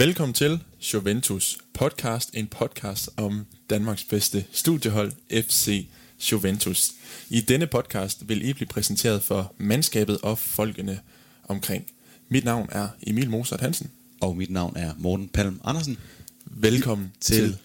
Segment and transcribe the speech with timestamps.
[0.00, 0.60] Velkommen til
[0.94, 5.12] Juventus podcast, en podcast om Danmarks bedste studiehold,
[5.42, 5.88] FC
[6.32, 6.92] Juventus.
[7.30, 11.00] I denne podcast vil I blive præsenteret for mandskabet og folkene
[11.48, 11.86] omkring.
[12.28, 13.90] Mit navn er Emil Mozart Hansen.
[14.20, 15.98] Og mit navn er Morten Palm Andersen.
[16.44, 17.58] Velkommen til, til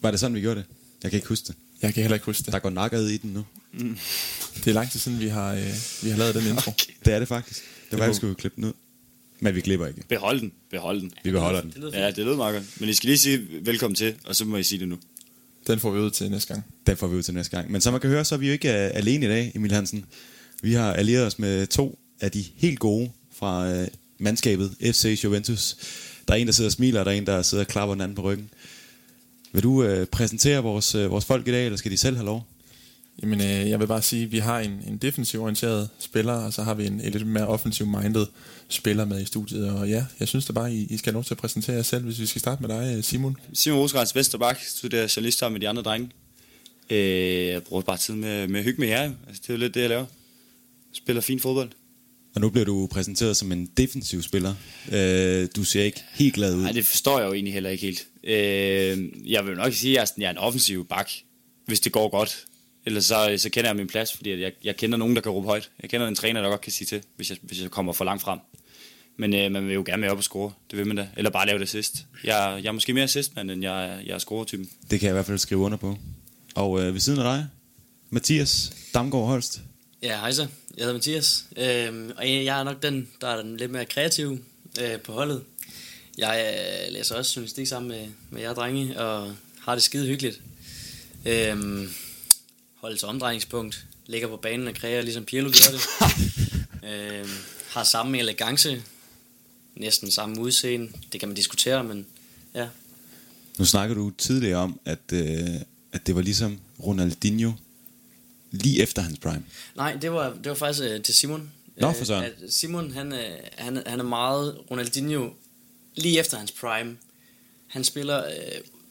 [0.00, 0.66] Var det sådan, vi gjorde det?
[1.02, 1.56] Jeg kan ikke huske det.
[1.86, 2.52] Jeg kan heller ikke huske det.
[2.52, 3.44] Der går nakket i den nu.
[3.72, 3.98] Mm.
[4.56, 5.72] Det er lang tid siden, vi har, øh,
[6.02, 6.70] vi har lavet den intro.
[6.70, 6.92] Okay.
[7.04, 7.60] Det er det faktisk.
[7.60, 8.72] Det, det var, vi skulle klippe den ud.
[9.40, 10.02] Men vi klipper ikke.
[10.08, 10.52] Behold den.
[10.70, 11.12] Behold den.
[11.24, 11.70] Vi beholder den.
[11.70, 12.80] Det ja, det lyder meget godt.
[12.80, 14.98] Men I skal lige sige velkommen til, og så må I sige det nu.
[15.66, 16.64] Den får vi ud til næste gang.
[16.86, 17.70] Den får vi ud til næste gang.
[17.70, 19.72] Men som man kan høre, så er vi jo ikke uh, alene i dag, Emil
[19.72, 20.04] Hansen.
[20.62, 23.86] Vi har allieret os med to af de helt gode fra uh,
[24.18, 25.76] mandskabet FC Juventus.
[26.28, 27.94] Der er en, der sidder og smiler, og der er en, der sidder og klapper
[27.94, 28.50] den anden på ryggen.
[29.56, 32.26] Vil du øh, præsentere vores, øh, vores folk i dag, eller skal de selv have
[32.26, 32.46] lov?
[33.22, 36.52] Jamen, øh, jeg vil bare sige, at vi har en, en defensiv orienteret spiller, og
[36.52, 38.26] så har vi en, en lidt mere offensiv minded
[38.68, 39.70] spiller med i studiet.
[39.70, 41.82] Og ja, jeg synes da bare, I, I skal have lov til at præsentere jer
[41.82, 43.36] selv, hvis vi skal starte med dig, øh, Simon.
[43.52, 46.10] Simon Rosgaards Vesterbak, studerer journalist med de andre drenge.
[46.90, 49.02] Øh, jeg bruger bare tid med, med at hygge med jer.
[49.02, 50.06] Altså, det er jo lidt det, jeg laver.
[50.92, 51.70] Spiller fin fodbold.
[52.36, 54.54] Og nu bliver du præsenteret som en defensiv spiller.
[54.92, 56.62] Øh, du ser ikke helt glad ud.
[56.62, 58.06] Nej, det forstår jeg jo egentlig heller ikke helt.
[58.24, 61.10] Øh, jeg vil nok sige, at jeg er en offensiv bak,
[61.66, 62.44] hvis det går godt.
[62.86, 65.46] Ellers så, så kender jeg min plads, fordi jeg, jeg kender nogen, der kan råbe
[65.46, 65.70] højt.
[65.82, 68.04] Jeg kender en træner, der godt kan sige til, hvis jeg, hvis jeg kommer for
[68.04, 68.38] langt frem.
[69.18, 71.08] Men øh, man vil jo gerne med op og score, det vil man da.
[71.16, 72.06] Eller bare lave det sidst.
[72.24, 74.68] Jeg, jeg er måske mere assistmand, end jeg, jeg er score-typen.
[74.90, 75.98] Det kan jeg i hvert fald skrive under på.
[76.54, 77.46] Og øh, ved siden af dig,
[78.10, 79.60] Mathias Damgaard Holst.
[80.02, 80.46] Ja, hej så.
[80.76, 84.38] Jeg hedder Mathias, øh, og jeg er nok den, der er den lidt mere kreativ
[84.80, 85.42] øh, på holdet.
[86.18, 86.54] Jeg
[86.88, 90.40] øh, læser også journalistik sammen med, med jer drenge, og har det skide hyggeligt.
[91.26, 91.88] Øh,
[92.74, 95.82] holdet til omdrejningspunkt, ligger på banen og kræver, ligesom Pirlo gør det.
[97.22, 97.28] øh,
[97.68, 98.82] har samme elegance,
[99.76, 100.92] næsten samme udseende.
[101.12, 102.06] Det kan man diskutere, men
[102.54, 102.68] ja.
[103.58, 105.60] Nu snakker du tidligere om, at, øh,
[105.92, 107.52] at det var ligesom Ronaldinho
[108.50, 109.44] lige efter hans prime.
[109.76, 111.50] Nej, det var, det var faktisk øh, til Simon.
[111.76, 112.24] Nå, for sådan.
[112.24, 115.30] Øh, Simon, han, øh, han, han er meget Ronaldinho
[115.96, 116.96] lige efter hans prime.
[117.66, 118.32] Han spiller, øh,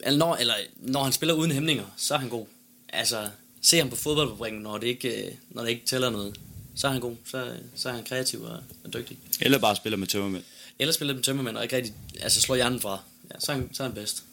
[0.00, 2.46] eller, når, eller når han spiller uden hæmninger, så er han god.
[2.88, 3.28] Altså,
[3.62, 6.40] se ham på fodboldfabrikken, når det ikke, øh, når det ikke tæller noget.
[6.74, 7.16] Så er han god.
[7.24, 9.18] Så, så er han kreativ og, og dygtig.
[9.40, 10.42] Eller bare spiller med tømmermænd.
[10.78, 13.00] Eller spiller med tømmermænd og ikke rigtig altså, slår hjernen fra.
[13.30, 14.24] Ja, så, er han, så er han bedst.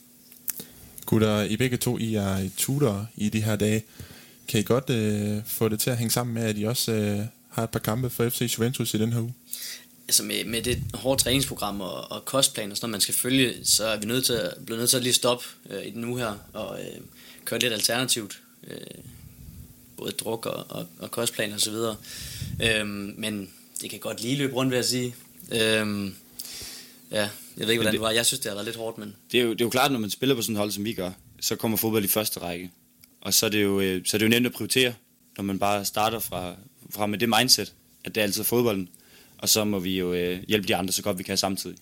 [1.05, 3.83] Gutter, I begge to, I er tutor i de her dage.
[4.47, 7.19] Kan I godt øh, få det til at hænge sammen med, at I også øh,
[7.49, 9.33] har et par kampe for FC Juventus i den her uge?
[10.07, 13.53] Altså med, med det hårde træningsprogram og, og kostplan og sådan noget, man skal følge,
[13.63, 16.05] så er vi nødt til at, blevet nødt til at lige stoppe øh, i den
[16.05, 17.01] uge her og øh,
[17.45, 18.39] køre lidt alternativt.
[18.67, 18.77] Øh,
[19.97, 21.95] både druk og, og, og kostplan og så videre.
[22.63, 22.87] Øh,
[23.17, 23.49] men
[23.81, 25.15] det kan godt lige løbe rundt, vil jeg sige.
[25.51, 26.11] Øh,
[27.11, 28.11] ja, jeg ved ikke, hvordan det, det var.
[28.11, 29.15] Jeg synes, det har været lidt hårdt, men...
[29.31, 30.83] Det er, jo, det er jo klart, når man spiller på sådan et hold, som
[30.83, 31.11] vi gør,
[31.41, 32.71] så kommer fodbold i første række.
[33.23, 34.93] Og så er det jo, øh, så er det jo nemt at prioritere,
[35.37, 36.55] når man bare starter fra,
[36.89, 37.73] fra med det mindset,
[38.03, 38.89] at det er altid fodbolden.
[39.37, 41.77] Og så må vi jo øh, hjælpe de andre så godt vi kan samtidig.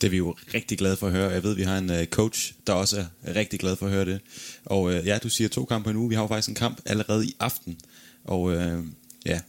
[0.00, 1.30] Det er vi jo rigtig glade for at høre.
[1.30, 4.04] Jeg ved, vi har en uh, coach, der også er rigtig glad for at høre
[4.04, 4.20] det.
[4.64, 6.08] Og uh, ja, du siger to kampe på en uge.
[6.08, 7.80] Vi har jo faktisk en kamp allerede i aften.
[8.24, 8.84] Og uh,
[9.26, 9.40] ja,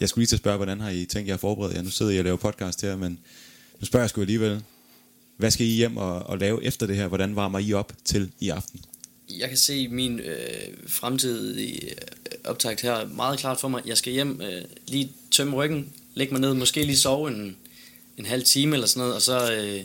[0.00, 1.82] jeg skulle lige til at spørge, hvordan har I tænkt jer at forberede jer?
[1.82, 3.18] Nu sidder jeg og laver podcast her, men
[3.80, 4.62] nu spørger jeg sgu alligevel.
[5.36, 7.06] Hvad skal I hjem og, og lave efter det her?
[7.06, 8.80] Hvordan varmer I op til i aften?
[9.38, 10.36] Jeg kan se min øh,
[10.86, 11.96] fremtidige øh,
[12.44, 13.82] optakt her meget klart for mig.
[13.86, 17.56] Jeg skal hjem, øh, lige tømme ryggen, lægge mig ned, måske lige sove en,
[18.16, 19.80] en halv time eller sådan noget, og så øh,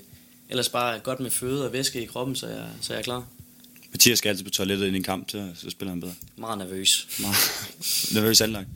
[0.50, 3.28] ellers bare godt med føde og væske i kroppen, så jeg, så jeg er klar.
[3.92, 6.16] Mathias skal altid på toilettet ind i en kamp, så, så spiller han bedre.
[6.36, 7.08] Meget nervøs.
[7.20, 7.36] Meget
[8.16, 8.68] nervøs anlagt.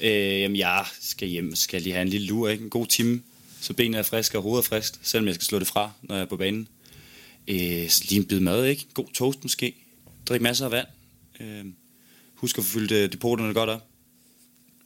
[0.00, 2.64] Øh, jamen, jeg skal hjem, skal lige have en lille lur, ikke?
[2.64, 3.22] En god time,
[3.60, 6.14] så benene er friske og hovedet er frisk, selvom jeg skal slå det fra, når
[6.14, 6.68] jeg er på banen.
[7.48, 8.86] Øh, lige en bid mad, ikke?
[8.94, 9.74] God toast måske.
[10.28, 10.86] Drik masser af vand.
[11.40, 11.64] Øh,
[12.34, 13.86] husk at få fyldt øh, depoterne godt op.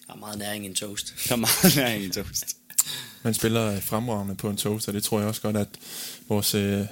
[0.06, 1.14] Der er meget næring i en toast.
[1.29, 2.56] Der er meget næring i en toast.
[3.23, 5.69] Man spiller fremragende på en toast, og det tror jeg også godt, at
[6.29, 6.85] vores øh,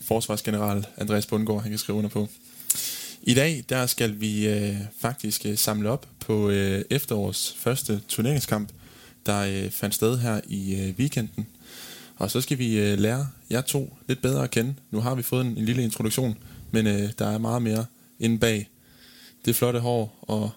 [0.00, 2.28] forsvarsgeneral Andreas Bundgaard han kan skrive under på.
[3.22, 8.68] I dag der skal vi øh, faktisk øh, samle op på øh, efterårs første turneringskamp,
[9.26, 11.46] der øh, fandt sted her i øh, weekenden.
[12.16, 14.74] Og så skal vi øh, lære jer to lidt bedre at kende.
[14.90, 16.38] Nu har vi fået en, en lille introduktion,
[16.70, 17.86] men øh, der er meget mere
[18.20, 18.68] inde bag
[19.44, 20.50] det flotte hår, og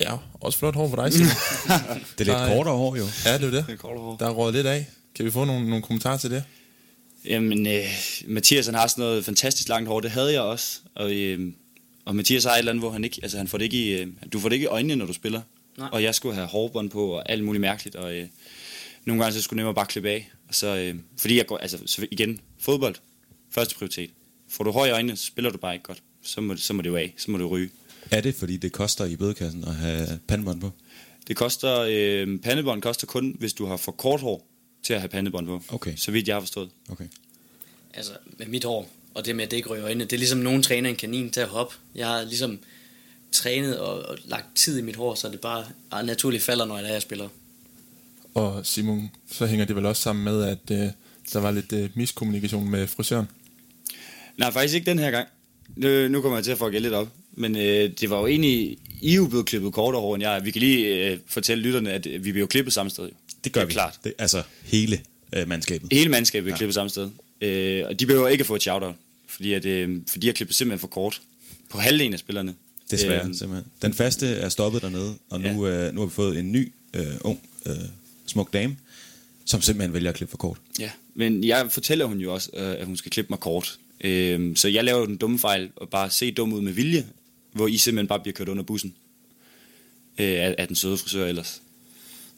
[0.00, 1.28] ja, også flot hår på dig, Simon.
[2.18, 3.04] det er lidt kortere hår, jo.
[3.24, 3.64] Ja, det er det.
[3.66, 4.16] det er hår.
[4.16, 4.86] Der er rådet lidt af.
[5.14, 6.44] Kan vi få nogle, nogle kommentarer til det?
[7.24, 7.84] Jamen, øh,
[8.26, 10.78] Mathias han har sådan noget fantastisk langt hår, det havde jeg også.
[10.94, 11.52] Og, øh,
[12.04, 14.00] og Mathias har et eller andet, hvor han ikke, altså han får det ikke i,
[14.00, 15.40] øh, du får det ikke i øjnene, når du spiller.
[15.78, 15.88] Nej.
[15.92, 18.28] Og jeg skulle have hårbånd på og alt muligt mærkeligt, og øh,
[19.04, 20.30] nogle gange så skulle jeg nemmere bare klippe af.
[20.48, 22.94] Og så, øh, fordi jeg går, altså så igen, fodbold,
[23.50, 24.10] første prioritet.
[24.48, 26.02] Får du øjnene, så spiller du bare ikke godt.
[26.22, 27.70] Så må, så må det jo af, så må du ryge.
[28.10, 30.70] Er det, fordi det koster i bødekassen at have pandebånd på?
[31.28, 34.46] Det koster, øh, pandebånd koster kun, hvis du har for kort hår
[34.82, 35.62] til at have pandebånd på.
[35.68, 35.96] Okay.
[35.96, 36.70] Så vidt jeg har forstået.
[36.88, 37.04] Okay.
[37.94, 40.38] Altså, med mit hår, og det med, at det ikke ryger øjnene, det er ligesom
[40.38, 41.74] nogen træner en kanin til at hoppe.
[41.94, 42.58] Jeg har ligesom
[43.32, 46.78] trænet og, og lagt tid i mit hår, så det bare ah, naturligt falder, når
[46.78, 47.28] jeg, er, jeg spiller.
[48.34, 50.90] Og Simon, så hænger det vel også sammen med, at øh,
[51.32, 53.26] der var lidt øh, miskommunikation med frisøren.
[54.38, 55.28] Nej, faktisk ikke den her gang.
[55.76, 57.08] Nu, nu kommer jeg til at få lidt op.
[57.32, 60.44] Men øh, det var jo egentlig, I er jo blevet klippet kortere hår end jeg.
[60.44, 63.08] Vi kan lige øh, fortælle lytterne, at øh, vi bliver jo klippet samme sted.
[63.44, 63.72] Det gør er vi.
[63.72, 63.98] klart.
[64.04, 65.00] Det, altså hele
[65.32, 65.92] øh, mandskabet.
[65.92, 66.58] Hele mandskabet bliver ja.
[66.58, 67.10] klippet samme sted.
[67.40, 68.94] Øh, og de behøver ikke at få et shout-out,
[69.28, 71.20] fordi, at, øh, for de har klippet simpelthen for kort.
[71.70, 72.54] På halvdelen af spillerne.
[72.90, 73.64] Desværre, Øh, simpelthen.
[73.82, 77.06] Den faste er stoppet dernede, og nu, øh, nu har vi fået en ny, øh,
[77.20, 77.72] ung, øh,
[78.26, 78.76] smuk dame,
[79.44, 80.58] som simpelthen vælger at klippe for kort.
[80.78, 83.78] Ja, men jeg fortæller hun jo også, øh, at hun skal klippe mig kort.
[84.00, 87.06] Øh, så jeg laver jo den dumme fejl og bare se dum ud med vilje,
[87.52, 88.94] hvor I simpelthen bare bliver kørt under bussen
[90.18, 91.62] øh, af, af den søde frisør ellers.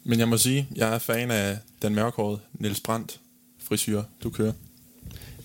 [0.05, 3.21] Men jeg må sige, jeg er fan af den mørkhårede Niels Brandt
[3.59, 4.53] frisyr, du kører.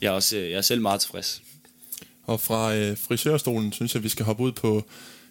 [0.02, 1.42] Jeg er, også, øh, jeg er selv meget tilfreds.
[2.26, 4.86] Og fra øh, frisørstolen synes jeg, vi skal hoppe ud på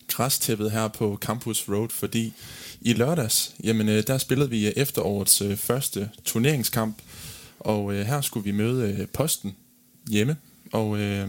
[0.08, 2.32] græstæppet her på Campus Road, fordi
[2.81, 7.02] i lørdags, jamen øh, der spillede vi øh, efterårets øh, første turneringskamp,
[7.58, 9.56] og øh, her skulle vi møde øh, Posten
[10.11, 10.37] hjemme,
[10.73, 11.29] og øh,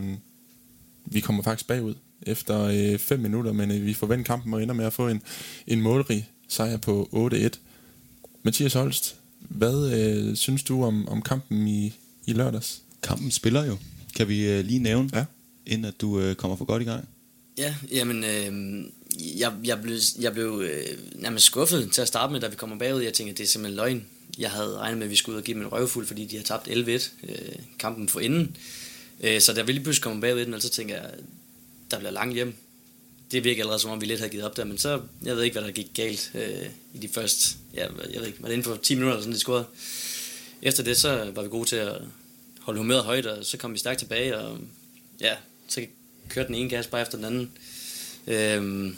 [1.05, 2.61] vi kommer faktisk bagud efter
[2.93, 5.21] øh, 5 minutter, men øh, vi forventer kampen og ender med at få en,
[5.67, 7.49] en målrig sejr på 8-1.
[8.43, 11.93] Mathias Holst, hvad øh, synes du om, om kampen i,
[12.25, 12.81] i lørdags?
[13.03, 13.77] Kampen spiller jo.
[14.15, 15.25] Kan vi øh, lige nævne, Ja.
[15.65, 17.07] inden at du øh, kommer for godt i gang?
[17.57, 18.83] Ja, jamen, øh,
[19.39, 22.77] jeg, jeg blev, jeg blev øh, nærmest skuffet til at starte med, da vi kommer
[22.77, 23.01] bagud.
[23.01, 24.05] Jeg tænkte, det er simpelthen løgn.
[24.37, 26.35] Jeg havde regnet med, at vi skulle ud og give dem en røvfuld, fordi de
[26.37, 27.35] har tabt 11-1 øh,
[27.79, 28.41] kampen for inden.
[28.41, 28.55] Øh,
[29.21, 31.09] Øh, så da vi lige pludselig kommer bagud, så tænker jeg,
[31.91, 32.55] der bliver langt hjem.
[33.31, 35.43] Det virker allerede som om, vi lidt havde givet op der, men så, jeg ved
[35.43, 38.53] ikke, hvad der gik galt øh, i de første, ja, jeg ved ikke, var det
[38.53, 39.65] inden for 10 minutter, eller sådan, de scorede.
[40.61, 42.01] Efter det, så var vi gode til at
[42.59, 44.57] holde humøret højt, og så kom vi stærkt tilbage, og
[45.21, 45.33] ja,
[45.67, 45.85] så
[46.29, 47.51] kørte den ene gas bare efter den anden.
[48.27, 48.95] Øhm,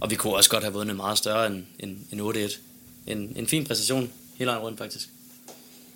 [0.00, 2.58] og vi kunne også godt have vundet meget større end, end, end 8-1.
[3.06, 5.08] En, en fin præstation hele vejen rundt, faktisk.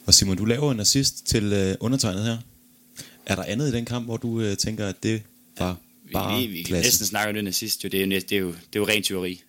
[0.06, 2.38] Og Simon, du laver en assist til øh, undertegnet her.
[3.26, 5.22] Er der andet i den kamp, hvor du øh, tænker, at det
[5.58, 5.76] var
[6.12, 6.86] bare vi, vi, vi klasse?
[6.86, 7.88] næsten snakke om det nazist, jo.
[7.88, 9.42] Det, er jo, det, er jo, det er jo ren tyveri.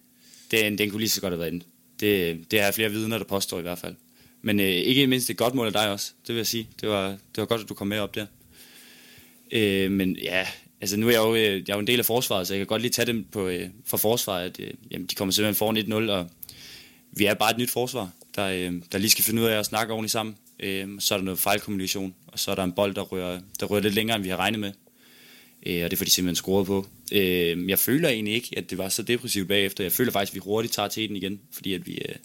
[0.52, 1.66] Den, den kunne lige så godt have været inde.
[2.00, 3.96] Det, det er flere vidner, der påstår i hvert fald.
[4.42, 6.68] Men øh, ikke mindst et godt mål af dig også, det vil jeg sige.
[6.82, 8.26] Det var, det var godt, at du kom med op der.
[9.52, 10.48] Øh, men ja,
[10.82, 12.60] altså nu er jeg jo, øh, jeg er jo en del af forsvaret, så jeg
[12.60, 14.46] kan godt lige tage dem på, øh, fra forsvaret.
[14.46, 16.30] At, øh, jamen, de kommer simpelthen foran 1-0, og
[17.12, 19.66] vi er bare et nyt forsvar, der, øh, der lige skal finde ud af at
[19.66, 20.36] snakke ordentligt sammen.
[20.64, 23.66] Øh, så er der noget fejlkommunikation, og så er der en bold, der rører, der
[23.66, 24.72] rører lidt længere, end vi har regnet med.
[25.66, 26.88] Øh, og det får de simpelthen scoret på.
[27.12, 29.84] Øh, jeg føler egentlig ikke, at det var så depressivt bagefter.
[29.84, 32.16] Jeg føler faktisk, at vi hurtigt tager teten igen, fordi at vi, øh,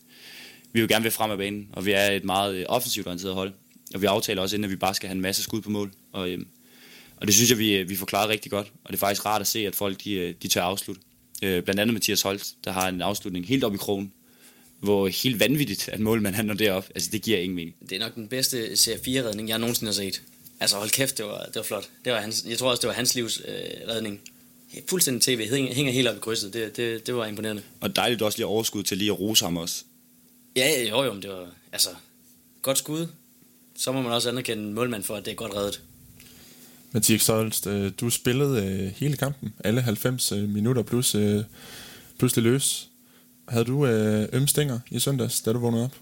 [0.72, 3.34] vi vil gerne vil frem af banen, og vi er et meget øh, offensivt orienteret
[3.34, 3.52] hold.
[3.94, 5.92] Og vi aftaler også, inden at vi bare skal have en masse skud på mål.
[6.12, 6.38] Og, øh,
[7.16, 8.72] og det synes jeg, vi, øh, vi forklarede rigtig godt.
[8.84, 11.02] Og det er faktisk rart at se, at folk de, øh, de tør afslutte.
[11.42, 14.12] Øh, blandt andet Mathias Holt, der har en afslutning helt op i krogen,
[14.80, 16.87] hvor helt vanvittigt, at målmanden han når derop.
[16.94, 17.76] Altså, det giver ingen mening.
[17.90, 20.23] Det er nok den bedste CR4-redning, jeg nogensinde har set.
[20.61, 21.88] Altså hold kæft, det var, det var flot.
[22.04, 24.20] Det var hans, jeg tror også, det var hans livs øh, redning.
[24.90, 26.52] Fuldstændig tv, hænger, hænger helt op i krydset.
[26.52, 27.62] Det, det, det var imponerende.
[27.80, 29.85] Og dejligt også lige overskud til lige at rose ham også.
[30.56, 31.88] Ja, jo jo, men det var altså
[32.62, 33.06] godt skud.
[33.76, 35.82] Så må man også anerkende målmand for, at det er godt reddet.
[36.92, 41.16] Mathias Holst, øh, du spillede øh, hele kampen, alle 90 øh, minutter plus,
[42.18, 42.88] plus det løs.
[43.48, 45.94] Havde du øh, ømme stænger i søndags, da du vågnede op?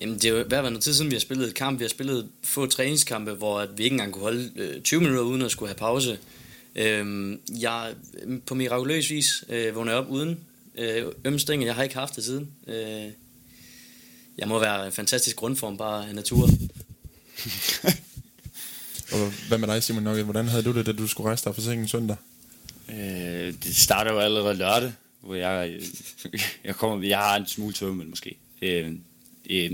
[0.00, 1.78] Jamen, det er jo hvad var noget tid siden, vi har spillet et kamp.
[1.78, 5.22] Vi har spillet få træningskampe, hvor at vi ikke engang kunne holde øh, 20 minutter
[5.22, 6.18] uden at skulle have pause.
[6.74, 7.94] Øhm, jeg
[8.46, 10.40] på mirakuløs vis øh, vågner jeg op uden
[10.78, 11.66] øh, ømstænger.
[11.66, 12.48] Jeg har ikke haft det siden.
[12.66, 13.10] Øh,
[14.38, 16.48] jeg må være i fantastisk grundform bare af natur.
[19.12, 20.24] Og hvad med dig, Simon Nokket?
[20.24, 22.16] Hvordan havde du det, da du skulle rejse dig fra sengen søndag?
[22.88, 24.92] Øh, det starter jo allerede lørdag,
[25.26, 25.80] hvor jeg,
[26.64, 28.36] jeg, kommer, jeg har en smule tømmel måske.
[28.62, 28.92] Øh,
[29.50, 29.70] øh,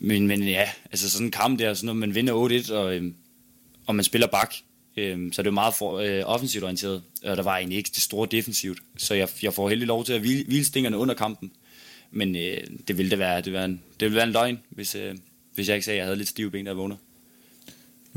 [0.00, 3.12] men, men ja, altså sådan en kamp der, så når man vinder 8-1, og, øh,
[3.86, 4.54] og man spiller bak,
[4.96, 7.90] øh, så er det jo meget for, øh, offensivt orienteret, og der var egentlig ikke
[7.94, 11.14] det store defensivt, så jeg, jeg får heldig lov til at hvile, hvile stingerne under
[11.14, 11.52] kampen.
[12.10, 14.58] Men øh, det ville det være, det, ville være en, det ville være en løgn,
[14.70, 15.16] hvis, øh,
[15.54, 16.96] hvis jeg ikke sagde, at jeg havde lidt stive ben, der vågner.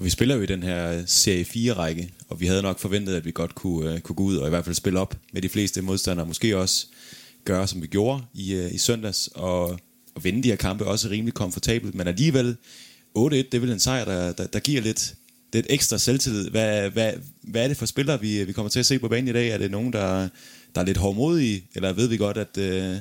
[0.04, 3.32] Vi spiller jo i den her serie 4-række, og vi havde nok forventet, at vi
[3.32, 5.82] godt kunne, uh, kunne gå ud og i hvert fald spille op med de fleste
[5.82, 6.26] modstandere.
[6.26, 6.88] Måske også
[7.46, 9.80] gøre, som vi gjorde i, uh, i søndags, og,
[10.16, 11.96] og vinde de her kampe også rimelig komfortabelt.
[11.96, 12.56] Men alligevel,
[13.18, 15.16] 8-1, det er vel en sejr, der, der, der giver lidt,
[15.54, 16.50] lidt ekstra selvtillid.
[16.50, 19.28] Hvad, hvad, hvad er det for spillere, vi, vi kommer til at se på banen
[19.28, 19.50] i dag?
[19.50, 20.28] Er det nogen, der,
[20.76, 22.98] der er lidt hårdmodige, eller ved vi godt, at, uh,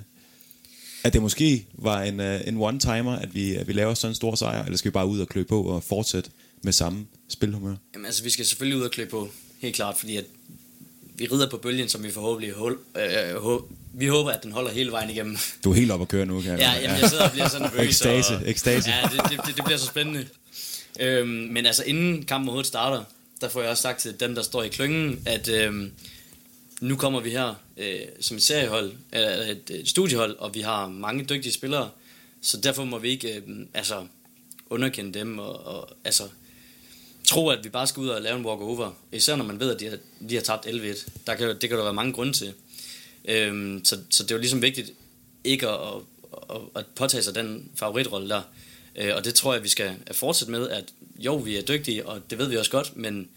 [1.04, 4.14] at det måske var en, uh, en one-timer, at vi, at vi laver sådan en
[4.14, 6.30] stor sejr, eller skal vi bare ud og klø på og fortsætte
[6.62, 7.74] med samme spilhumør?
[7.94, 10.24] Jamen altså, vi skal selvfølgelig ud og klø på, helt klart, fordi at
[11.14, 14.70] vi rider på bølgen, som vi forhåbentlig hul, øh, hå, vi håber, at den holder
[14.70, 15.36] hele vejen igennem.
[15.64, 17.48] Du er helt op at køre nu, kan jeg Ja, jamen, jeg sidder og bliver
[17.48, 17.86] sådan nervøs.
[17.88, 18.90] Ekstase, og, ekstase.
[18.90, 20.26] Ja, det, det, det, bliver så spændende.
[21.00, 23.04] Øhm, men altså, inden kampen overhovedet starter,
[23.40, 25.92] der får jeg også sagt til dem, der står i klyngen, at øhm,
[26.80, 30.88] nu kommer vi her øh, som et seriehold, eller et, et studiehold, og vi har
[30.88, 31.90] mange dygtige spillere,
[32.42, 33.42] så derfor må vi ikke øh,
[33.74, 34.06] altså,
[34.70, 36.22] underkende dem, og, og altså,
[37.30, 38.90] tro, at vi bare skal ud og lave en walk-over.
[39.12, 41.08] Især når man ved, at de har, de har tabt 11-1.
[41.26, 42.52] Der kan, det kan der være mange grunde til.
[43.24, 44.92] Øhm, så, så det er jo ligesom vigtigt
[45.44, 45.78] ikke at,
[46.50, 48.42] at, at påtage sig den favoritrolle der.
[48.96, 50.84] Øh, og det tror jeg, vi skal fortsætte med, at
[51.18, 53.28] jo, vi er dygtige, og det ved vi også godt, men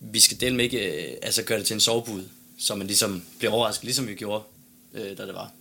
[0.00, 2.22] vi skal dele med ikke øh, altså gøre det til en sovebud,
[2.58, 4.44] så man ligesom bliver overrasket, ligesom vi gjorde,
[4.94, 5.52] øh, da det var.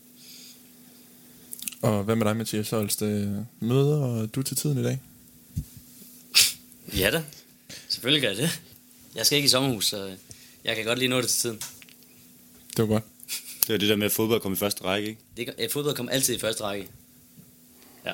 [1.82, 3.02] Og hvad med dig, Mathias Holst?
[3.02, 3.28] Øh,
[3.60, 5.00] Møder og du til tiden i dag?
[6.98, 7.24] Ja da,
[7.90, 8.62] selvfølgelig gør jeg det.
[9.16, 10.12] Jeg skal ikke i sommerhus, så
[10.64, 11.60] jeg kan godt lige nå det til tiden.
[12.78, 13.04] Det var godt.
[13.68, 15.22] Det er det der med, at fodbold kommer i første række, ikke?
[15.38, 16.88] Det, øh, fodbold kommer altid i første række.
[18.06, 18.12] Ja.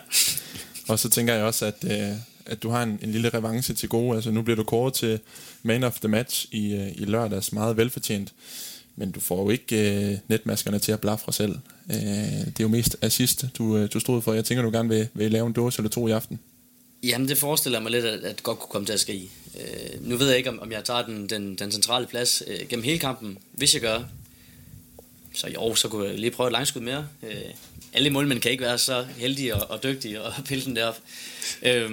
[0.88, 3.90] Og så tænker jeg også, at, øh, at du har en, en lille revanche til
[3.90, 4.16] gode.
[4.16, 5.20] Altså nu bliver du kåret til
[5.64, 8.34] man of the match i, øh, i lørdags, meget velfortjent.
[8.96, 11.56] Men du får jo ikke øh, netmaskerne til at blafre selv.
[11.92, 14.34] Øh, det er jo mest assist, du, øh, du stod for.
[14.34, 16.40] Jeg tænker, du gerne vil, vil lave en dåse eller to i aften.
[17.04, 19.30] Jamen, det forestiller mig lidt, at, at godt kunne komme til at ske.
[19.60, 22.68] Øh, nu ved jeg ikke, om, om jeg tager den, den, den centrale plads øh,
[22.70, 23.38] gennem hele kampen.
[23.52, 24.04] Hvis jeg gør,
[25.34, 27.08] så jo, så kunne jeg lige prøve et langskud mere.
[27.24, 27.36] Øh,
[27.94, 30.98] alle målmænd kan ikke være så heldige og, og dygtige og pille den derop.
[31.64, 31.92] Øh,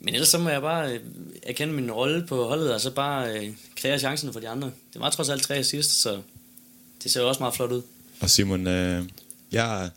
[0.00, 1.00] men ellers så må jeg bare øh,
[1.42, 4.70] erkende min rolle på holdet, og så bare øh, kreere chancen for de andre.
[4.92, 6.22] Det var trods alt tre sidst, så
[7.02, 7.82] det ser jo også meget flot ud.
[8.20, 9.04] Og Simon, øh,
[9.52, 9.90] jeg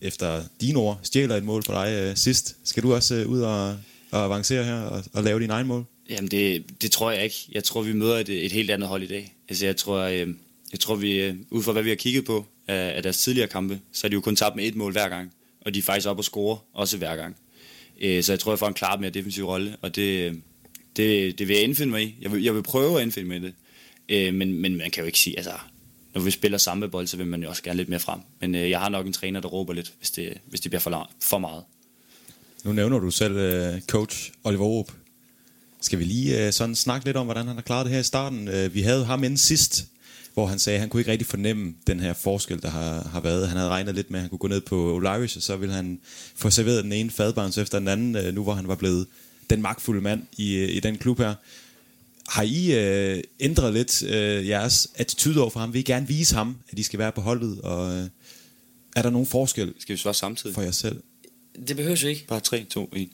[0.00, 2.56] efter dine ord stjæler et mål for dig øh, sidst.
[2.64, 3.76] Skal du også øh, ud og,
[4.10, 5.84] og avancere her og, og lave din egen mål?
[6.10, 7.36] Jamen, det, det tror jeg ikke.
[7.52, 9.34] Jeg tror, vi møder et, et helt andet hold i dag.
[9.48, 10.28] Altså, jeg tror, øh,
[10.72, 13.48] jeg tror vi, øh, ud fra hvad vi har kigget på af, af deres tidligere
[13.48, 15.32] kampe, så er de jo kun tabt med et mål hver gang.
[15.60, 17.36] Og de er faktisk op og score også hver gang.
[18.00, 20.40] Øh, så jeg tror, jeg får en klart mere defensiv rolle, og det,
[20.96, 22.14] det, det vil jeg indfinde mig i.
[22.20, 23.54] Jeg vil, jeg vil prøve at indfinde mig i det.
[24.08, 25.52] Øh, men, men man kan jo ikke sige, altså,
[26.14, 28.20] når vi spiller samme bold, så vil man jo også gerne lidt mere frem.
[28.40, 30.80] Men øh, jeg har nok en træner, der råber lidt, hvis det, hvis det bliver
[30.80, 31.62] for, for meget.
[32.64, 34.92] Nu nævner du selv øh, coach Oliver Aarup.
[35.80, 38.04] Skal vi lige øh, sådan snakke lidt om, hvordan han har klaret det her i
[38.04, 38.48] starten?
[38.48, 39.86] Øh, vi havde ham inden sidst,
[40.34, 43.20] hvor han sagde, at han kunne ikke rigtig fornemme den her forskel, der har, har
[43.20, 43.48] været.
[43.48, 45.74] Han havde regnet lidt med, at han kunne gå ned på Olaris, og så ville
[45.74, 46.00] han
[46.34, 49.06] få serveret den ene fadbarns efter den anden, øh, nu hvor han var blevet
[49.50, 51.34] den magtfulde mand i, øh, i den klub her.
[52.28, 55.72] Har I øh, ændret lidt øh, jeres attitude over for ham?
[55.72, 57.60] Vil I gerne vise ham, at de skal være på holdet?
[57.60, 58.08] Og øh,
[58.96, 60.54] er der nogen forskel Skal vi svare samtidig?
[60.54, 61.02] for jer selv?
[61.68, 62.26] Det behøver jo ikke.
[62.26, 63.08] Bare 3, 2, 1.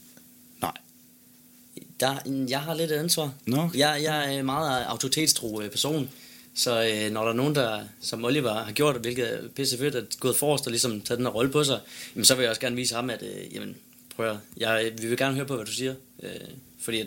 [2.01, 3.33] Der, jeg har lidt ansvar.
[3.53, 3.79] Okay.
[3.79, 6.11] Jeg, jeg er en meget autoritetstro øh, person.
[6.55, 9.95] Så øh, når der er nogen, der, som Oliver har gjort, hvilket er pisse fedt,
[9.95, 11.81] at gået forrest og ligesom taget den her rolle på sig,
[12.15, 13.77] jamen, så vil jeg også gerne vise ham, at øh, jamen,
[14.17, 15.95] prøv at, jeg, vi vil gerne høre på, hvad du siger.
[16.23, 16.31] Øh,
[16.81, 17.07] fordi at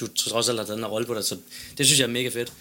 [0.00, 1.36] du trods alt har taget den her rolle på dig, så
[1.78, 2.52] det synes jeg er mega fedt.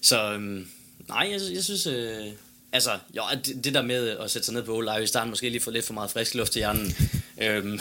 [0.00, 0.66] Så øh,
[1.08, 1.86] nej, jeg, jeg synes...
[1.86, 2.26] Øh,
[2.72, 5.50] altså, jo, det, det der med at sætte sig ned på Ole i starten, måske
[5.50, 6.96] lige få lidt for meget frisk luft i hjernen.
[7.42, 7.80] øhm,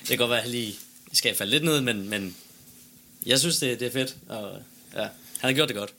[0.00, 0.76] det kan godt være, at jeg lige
[1.12, 2.36] skal falde lidt ned, men, men
[3.28, 4.16] jeg synes, det, det er fedt.
[4.28, 4.58] Og,
[4.94, 5.08] ja, han
[5.40, 5.90] har gjort det godt.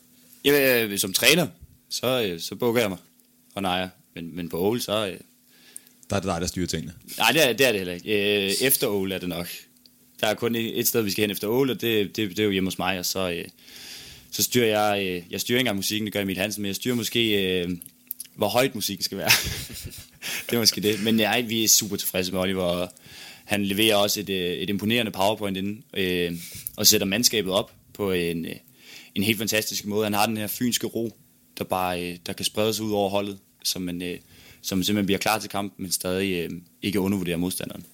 [0.44, 1.46] Jamen, øh, som træner,
[1.90, 2.98] så, øh, så bukker jeg mig
[3.54, 3.88] og nejer.
[4.14, 5.06] Men, men på Ole, så...
[5.06, 5.16] Øh,
[6.10, 6.92] Der er det dig, der styrer tingene.
[7.18, 8.44] nej, det er, det er det heller ikke.
[8.46, 9.48] Øh, efter Ole er det nok.
[10.20, 12.38] Der er kun et et sted, vi skal hen efter Ole, og det, det, det
[12.38, 13.44] er jo hjemme hos mig, og så, øh,
[14.30, 15.06] så styrer jeg...
[15.06, 17.70] Øh, jeg styrer ikke engang musikken, det gør Emil Hansen, men jeg styrer måske, øh,
[18.34, 19.30] hvor højt musikken skal være.
[20.50, 21.02] det er måske det.
[21.02, 22.92] Men nej, vi er super tilfredse med Oliver, og
[23.50, 26.32] han leverer også et, øh, et imponerende powerpoint inden, øh,
[26.76, 28.56] og sætter mandskabet op på en, øh,
[29.14, 30.04] en helt fantastisk måde.
[30.04, 31.16] Han har den her fynske ro,
[31.58, 34.18] der bare øh, der kan sprede sig ud over holdet, som, man, øh,
[34.62, 36.50] som simpelthen bliver klar til kampen, men stadig øh,
[36.82, 37.84] ikke undervurderer modstanderen.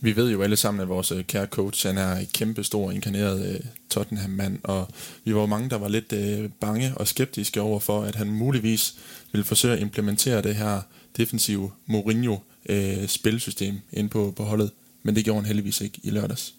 [0.00, 2.90] Vi ved jo alle sammen, at vores øh, kære coach, han er en kæmpe stor
[2.90, 3.60] inkarneret øh,
[3.90, 4.88] Tottenham-mand, og
[5.24, 8.26] vi var jo mange, der var lidt øh, bange og skeptiske over for, at han
[8.26, 8.94] muligvis
[9.32, 10.80] ville forsøge at implementere det her
[11.18, 14.70] defensive Mourinho-spilsystem ind på, på holdet,
[15.02, 16.54] men det gjorde han heldigvis ikke i lørdags.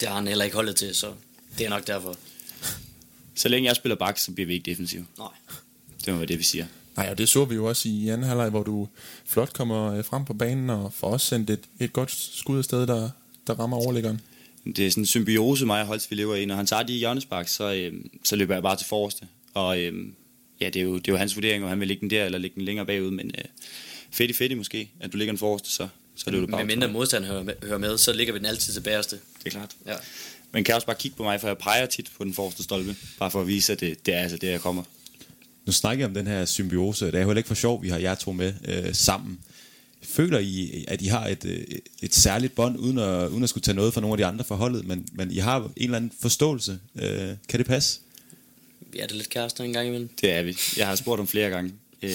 [0.00, 1.12] Det har han heller ikke holdet til, så
[1.58, 2.16] det er nok derfor.
[3.34, 5.04] Så længe jeg spiller bak, så bliver vi ikke defensiv.
[5.18, 5.28] Nej.
[6.04, 6.66] Det må være det, vi siger.
[6.96, 8.88] Nej, og det så vi jo også i anden halvleg, hvor du
[9.26, 12.86] flot kommer øh, frem på banen og får også sendt et, et godt skud afsted,
[12.86, 13.10] der,
[13.46, 14.20] der rammer overliggeren.
[14.64, 16.44] Det er sådan en symbiose, mig og Holtz, vi lever i.
[16.44, 17.92] Når han tager de hjørnespark, så, øh,
[18.24, 19.26] så løber jeg bare til forreste.
[19.54, 19.92] Og øh,
[20.60, 22.24] ja, det er, jo, det er jo hans vurdering, om han vil ligge den der,
[22.24, 23.10] eller ligge den længere bagud.
[23.10, 23.44] Men øh,
[24.10, 26.64] fedt fedt måske, at du ligger den forreste, så, så løber du bare.
[26.64, 29.16] Med mindre modstand hører med, hører med, så ligger vi den altid til bagerste.
[29.38, 29.70] Det er klart.
[29.86, 29.94] Ja.
[30.52, 32.96] Men kan også bare kigge på mig, for jeg peger tit på den forreste stolpe.
[33.18, 34.82] Bare for at vise, at det, det er altså det, jeg kommer.
[35.66, 37.06] Nu snakker jeg om den her symbiose.
[37.06, 39.38] Det er jo heller ikke for sjov, vi har jer to med øh, sammen.
[40.02, 41.64] Føler I, at I har et, øh,
[42.02, 44.44] et særligt bånd, uden at, uden at skulle tage noget fra nogle af de andre
[44.44, 46.78] forholdet, men, men I har en eller anden forståelse.
[46.96, 48.00] Øh, kan det passe?
[48.94, 50.08] Vi er det lidt kærester en gang imellem.
[50.20, 50.56] Det er vi.
[50.76, 51.72] Jeg har spurgt om flere gange.
[52.02, 52.10] Øh,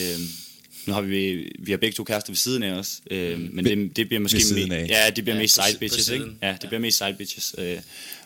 [0.88, 3.96] nu har vi, vi har begge to kærester ved siden af os, øh, men det,
[3.96, 4.88] det bliver måske Ved siden af.
[4.90, 6.26] ja, det bliver Ja, mest side bitches, ikke?
[6.42, 7.56] Ja, det bliver mest side bitches.
[7.58, 7.78] Øh,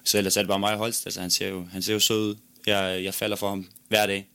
[0.03, 1.05] så ellers er det bare mig og Holst.
[1.05, 2.35] Altså, han ser jo, han ser jo sød ud.
[2.67, 4.27] Jeg, jeg falder for ham hver dag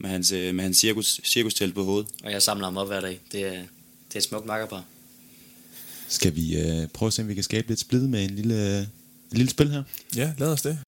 [0.00, 2.08] med hans, øh, med hans cirkus, cirkustelt på hovedet.
[2.24, 3.20] Og jeg samler ham op hver dag.
[3.32, 4.84] Det er, det er et smukt makkerpar.
[6.08, 8.78] Skal vi øh, prøve at se, om vi kan skabe lidt splid med en lille,
[8.80, 8.88] et
[9.32, 9.82] lille spil her?
[10.16, 10.78] Ja, lad os det.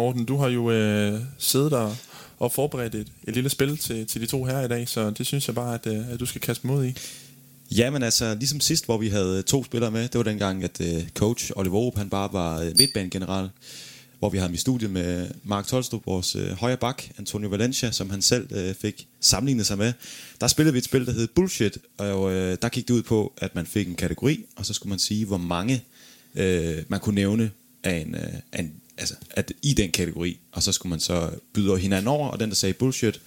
[0.00, 1.96] Morten, du har jo øh, siddet der
[2.38, 5.26] og forberedt et, et lille spil til, til de to her i dag, så det
[5.26, 6.96] synes jeg bare, at, øh, at du skal kaste mod i.
[7.70, 10.64] Ja, men altså, ligesom sidst, hvor vi havde øh, to spillere med, det var dengang,
[10.64, 13.48] at øh, coach Oliver Orup, han bare var øh, midtbanegeneral,
[14.18, 17.90] hvor vi havde ham i studiet med Mark Tolstrup, vores øh, højre bak, Antonio Valencia,
[17.90, 19.92] som han selv øh, fik sammenlignet sig med.
[20.40, 23.32] Der spillede vi et spil, der hed Bullshit, og øh, der gik det ud på,
[23.36, 25.84] at man fik en kategori, og så skulle man sige, hvor mange
[26.34, 27.50] øh, man kunne nævne
[27.84, 31.30] af en, øh, af en, altså, at i den kategori, og så skulle man så
[31.52, 33.20] byde hinanden over, og den, der sagde bullshit,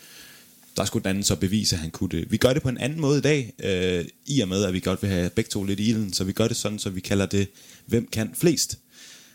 [0.78, 2.32] der skulle den anden så bevise, at han kunne det.
[2.32, 4.80] Vi gør det på en anden måde i dag, øh, i og med, at vi
[4.80, 7.00] godt vil have begge to lidt i ilden, så vi gør det sådan, så vi
[7.00, 7.48] kalder det,
[7.86, 8.80] hvem kan flest.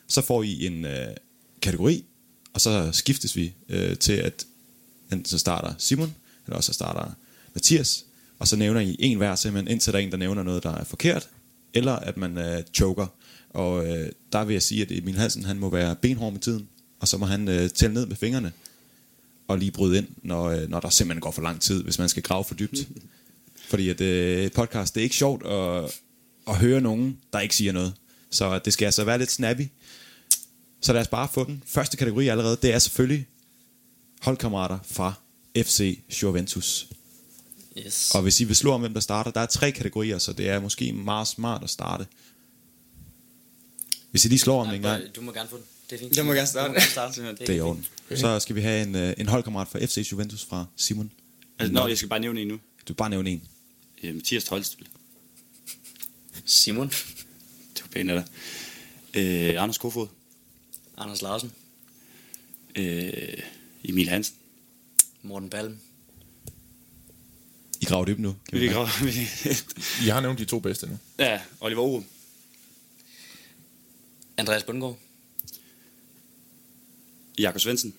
[0.08, 1.08] Så får I en øh,
[1.62, 2.04] kategori,
[2.54, 4.46] og så skiftes vi øh, til, at
[5.12, 6.14] enten så starter Simon,
[6.46, 7.12] eller også så starter
[7.54, 8.04] Mathias,
[8.38, 10.74] og så nævner I en hver simpelthen, indtil der er en, der nævner noget, der
[10.74, 11.28] er forkert,
[11.74, 13.06] eller at man øh, choker.
[13.58, 16.68] Og øh, der vil jeg sige, at Emil Hansen, han må være benhård med tiden,
[17.00, 18.52] og så må han øh, tælle ned med fingrene,
[19.48, 22.08] og lige bryde ind, når, øh, når der simpelthen går for lang tid, hvis man
[22.08, 22.88] skal grave for dybt.
[23.70, 26.00] Fordi at øh, podcast, det er ikke sjovt at,
[26.48, 27.94] at høre nogen, der ikke siger noget.
[28.30, 29.66] Så det skal altså være lidt snappy.
[30.80, 31.62] Så lad os bare få den.
[31.66, 33.26] Første kategori allerede, det er selvfølgelig
[34.22, 35.12] holdkammerater fra
[35.56, 36.88] FC Juventus.
[37.78, 38.10] Yes.
[38.14, 40.48] Og hvis I vil slå om, hvem der starter, der er tre kategorier, så det
[40.48, 42.06] er måske meget smart at starte.
[44.18, 45.64] Hvis I lige slår om det en gang, Du må gerne få den.
[45.90, 46.16] Det er fint.
[46.16, 46.66] Jeg må gerne starte.
[46.68, 47.22] Du må gerne starte.
[47.30, 47.86] Det det er i orden.
[48.16, 51.10] Så skal vi have en, øh, en holdkammerat fra FC Juventus fra Simon.
[51.58, 52.58] Altså, nå, jeg skal bare nævne en nu.
[52.88, 53.42] Du bare nævne en.
[54.02, 54.78] Øh, Mathias Tolst.
[56.44, 56.88] Simon.
[57.74, 58.22] Det var pænt af
[59.14, 59.22] dig.
[59.22, 60.06] Øh, Anders Kofod.
[60.96, 61.52] Anders Larsen.
[62.76, 63.12] Øh,
[63.84, 64.34] Emil Hansen.
[65.22, 65.76] Morten Balm.
[67.80, 68.34] I graver dybt nu.
[68.48, 68.74] kan vi vi mærke.
[68.78, 69.14] grave- vil
[70.00, 70.98] vi- Jeg har nævnt de to bedste nu.
[71.18, 72.02] ja, Oliver Oro.
[74.38, 74.96] Andreas Bundgaard.
[77.38, 77.94] Jakob Svendsen.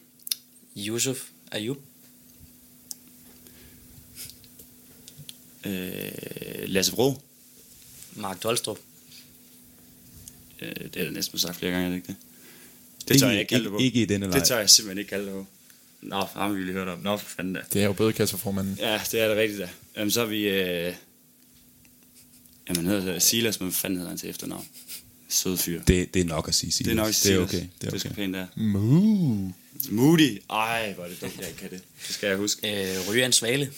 [0.78, 1.78] Yusuf Ayub.
[5.66, 6.12] Øh,
[6.66, 7.22] Lasse Vrå.
[8.16, 8.80] Mark Dolstrup.
[10.62, 12.16] Øh, det er næsten sagt flere gange, er det ikke det?
[13.08, 13.78] Det Ikke tør jeg ikke kalde det på.
[13.78, 14.36] ikke- i denne leg.
[14.36, 15.46] Det tør jeg simpelthen ikke kalde det på.
[16.02, 17.00] Nå, ham har vi lige hørt om.
[17.00, 17.62] Nå, for fanden da.
[17.74, 18.76] Det er jo bødekasserformanden.
[18.80, 19.70] Ja, det er det rigtigt da.
[19.96, 20.48] Jamen, så er vi...
[20.48, 20.94] Øh...
[22.70, 24.68] Jamen, han hedder Silas, men hvad fanden hedder han til efternavn?
[25.30, 25.84] Sød fyr.
[25.84, 26.86] Det, det er nok at sige, Silas.
[26.86, 27.68] Det er nok det er okay.
[27.82, 28.22] Det er Det skal okay.
[28.22, 28.48] pænt der.
[28.56, 29.54] Moo.
[29.90, 30.42] Moody.
[30.50, 31.82] Ej, hvor er det dumt, jeg ikke kan det.
[32.08, 32.92] Det skal jeg huske.
[33.00, 33.72] Øh, Ryan Svale.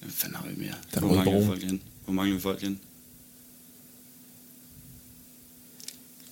[0.00, 0.74] Hvad fanden har vi mere?
[0.94, 1.82] Der er Hvor mangler vi folk hen?
[2.04, 2.80] Hvor mangler vi folk hen?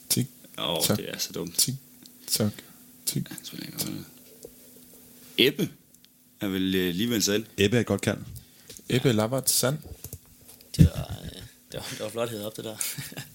[0.08, 0.26] Tik,
[0.58, 0.96] Åh, oh, Tak.
[0.98, 1.58] det er så dumt.
[1.58, 1.74] tik,
[2.26, 2.52] tak,
[3.06, 3.28] tik.
[3.28, 3.90] Han spiller ikke godt.
[5.38, 5.68] Ebbe
[6.40, 7.46] er vel øh, lige ved selv.
[7.56, 8.18] Ebbe er et godt kald.
[8.88, 9.78] Ebbe Lavart Sand.
[10.76, 11.28] Det var, øh,
[11.72, 12.76] det var, det var flot hedder op, det der.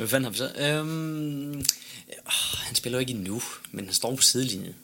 [0.00, 0.52] Hvad fanden har vi så?
[0.58, 1.64] Øhm, øh,
[2.56, 4.74] han spiller jo ikke endnu, men han står på sidelinjen.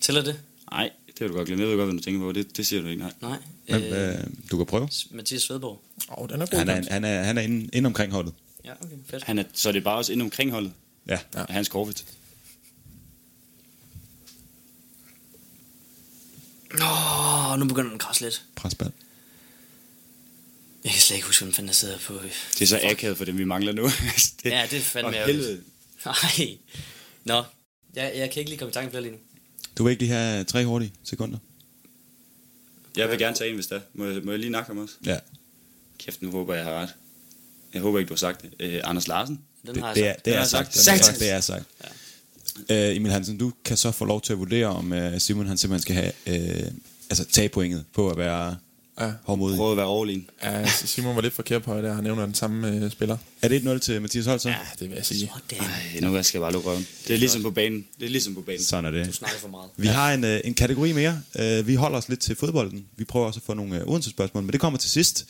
[0.00, 0.40] Tæller det?
[0.70, 1.62] Nej, det vil du godt glemme.
[1.62, 2.32] Jeg ved godt, hvad du tænker på.
[2.32, 3.12] Det, det siger du ikke, nej.
[3.20, 3.38] Nej.
[3.68, 4.88] Men, Øh, øh, du kan prøve.
[5.10, 5.82] Mathias Svedborg.
[6.10, 6.58] Åh, oh, den er god.
[6.58, 8.34] Han er, han er, han er inde, inde omkring holdet.
[8.64, 9.24] Ja, okay, fedt.
[9.24, 10.72] Han er, så er det bare også inde omkring holdet
[11.08, 11.18] Ja.
[11.34, 11.44] Ja.
[11.48, 12.04] Hans Korfit.
[16.82, 18.42] Åh, nu begynder den at krasse lidt.
[18.56, 18.92] Presband.
[20.84, 22.18] Jeg kan slet ikke huske, hvem fanden der sidder på...
[22.58, 23.82] Det er så akavet for dem, vi mangler nu.
[24.42, 25.12] det, Ja, det er fandme.
[26.04, 26.58] Nej.
[27.24, 27.42] Nå,
[27.94, 29.18] jeg, jeg kan ikke lige komme i tanke flere lige nu.
[29.78, 31.38] Du vil ikke lige have tre hurtige sekunder?
[32.96, 33.80] Jeg vil gerne tage en, hvis det er.
[33.94, 34.94] Må jeg, må jeg lige nakke ham også?
[35.06, 35.18] Ja.
[35.98, 36.88] Kæft, nu håber jeg, har ret.
[37.74, 38.50] Jeg håber ikke, du har sagt det.
[38.60, 39.40] Øh, Anders Larsen.
[39.66, 40.24] Den har jeg Det er, sagt.
[40.24, 40.74] det har er jeg sagt.
[40.76, 40.86] sagt.
[40.86, 41.20] Det er sagt.
[41.20, 41.64] Det er sagt.
[42.68, 42.90] Ja.
[42.90, 45.58] Øh, Emil Hansen, du kan så få lov til at vurdere, om øh, Simon han
[45.58, 46.12] simpelthen skal have,
[46.66, 46.70] øh,
[47.10, 48.56] altså tage pointet på at være
[49.00, 49.12] Ja.
[49.24, 49.56] hårdmodig.
[49.56, 50.30] Prøv at være all in.
[50.42, 51.94] Ja, Simon var lidt forkert på det, der.
[51.94, 53.16] Han nævner den samme øh, spiller.
[53.42, 54.48] Er det 1-0 til Mathias Holt så?
[54.48, 55.30] Ja, det vil jeg sige.
[55.50, 55.66] Sådan.
[55.94, 56.86] Ej, nu skal jeg bare lukke røven.
[57.08, 57.86] Det er ligesom på banen.
[58.00, 58.62] Det er ligesom på banen.
[58.62, 59.14] Sådan er Du det.
[59.14, 59.70] snakker for meget.
[59.76, 61.20] Vi har en, øh, en kategori mere.
[61.38, 62.84] Øh, vi holder os lidt til fodbolden.
[62.96, 65.24] Vi prøver også at få nogle øh, Odense spørgsmål, men det kommer til sidst.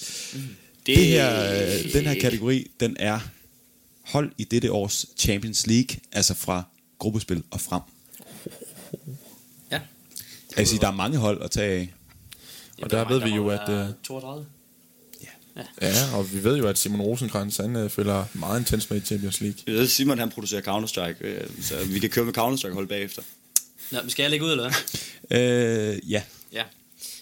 [0.87, 3.20] Det, det her, øh, den her kategori, den er
[4.05, 6.62] hold i dette års Champions League, altså fra
[6.98, 7.81] gruppespil og frem.
[10.59, 10.64] Ja.
[10.64, 11.92] Sige, der er mange hold at tage af.
[12.82, 14.46] Og der ved vi jo, at, øh, 32.
[15.82, 19.04] Ja, og vi ved jo, at Simon Rosenkrantz, han øh, følger meget intens med i
[19.04, 19.58] Champions League.
[19.66, 23.22] Jeg ved, Simon han producerer Counter-Strike, øh, så vi kan køre med Counter-Strike hold bagefter.
[23.90, 24.72] Nå, men skal jeg lægge ud, eller hvad?
[25.94, 26.64] Øh, ja, Ja.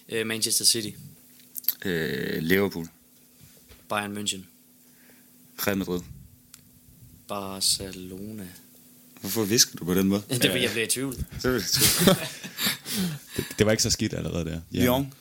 [0.08, 0.88] Øh, Manchester City.
[1.84, 2.86] Øh, Liverpool.
[3.88, 4.40] Bayern München.
[5.66, 6.00] Real Madrid.
[7.28, 8.46] Barcelona.
[9.20, 10.22] Hvorfor visker du på den måde?
[10.42, 11.14] Det vil jeg blive i tvivl.
[11.42, 11.64] det,
[13.36, 14.60] det, det var ikke så skidt allerede der.
[14.72, 14.84] Ja.
[14.84, 15.12] Lyon.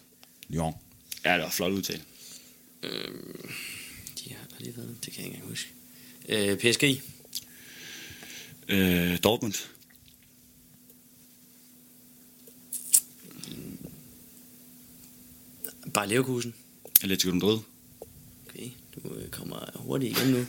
[0.49, 0.73] Lyon.
[1.25, 2.01] Ja, det var flot udtale.
[4.19, 5.69] De har der lige været, det kan jeg ikke engang huske.
[6.29, 6.83] Øh, PSG.
[8.67, 9.53] Øh, Dortmund.
[15.93, 16.53] Bayer Leverkusen.
[17.03, 17.59] Atletico Madrid.
[18.49, 20.45] Okay, du øh, kommer hurtigt igen nu.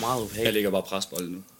[0.00, 0.54] Meget Jeg ubehageligt.
[0.54, 1.42] ligger bare presbolden nu.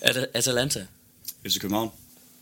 [0.00, 0.86] At- Atalanta.
[1.46, 1.90] FC København.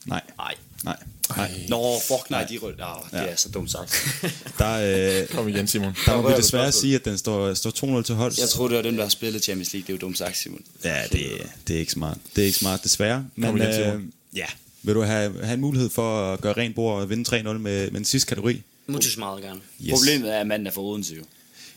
[0.08, 0.54] Nej, Nej.
[0.84, 0.96] nej,
[1.36, 1.50] nej.
[1.68, 2.74] Nå, fuck nej, de rød.
[2.80, 4.06] Oh, det er så dumt sagt.
[4.58, 5.94] Der, øh, Kom igen, Simon.
[6.06, 8.32] der må vi desværre sige, at den står, står 2-0 til hold.
[8.38, 9.86] Jeg troede, det var dem, der har spillet Champions League.
[9.86, 10.60] Det er jo dumt sagt, Simon.
[10.84, 11.26] Ja, det,
[11.68, 12.18] det er ikke smart.
[12.36, 13.26] Det er ikke smart, desværre.
[13.36, 14.12] Men igen, øh, Simon.
[14.34, 14.46] ja,
[14.82, 17.58] vil du have, have en mulighed for at gøre rent bord og vinde 3-0 med,
[17.58, 18.62] med den sidste kategori?
[18.86, 19.60] Mutus meget gerne.
[19.82, 19.90] Yes.
[19.90, 21.22] Problemet er, at manden er for Odense jo.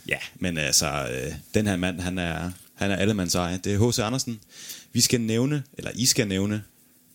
[0.08, 3.60] Ja, men altså, øh, den her mand, han er, han er allemands eje.
[3.64, 4.00] Det er H.C.
[4.00, 4.40] Andersen.
[4.94, 6.64] Vi skal nævne, eller I skal nævne,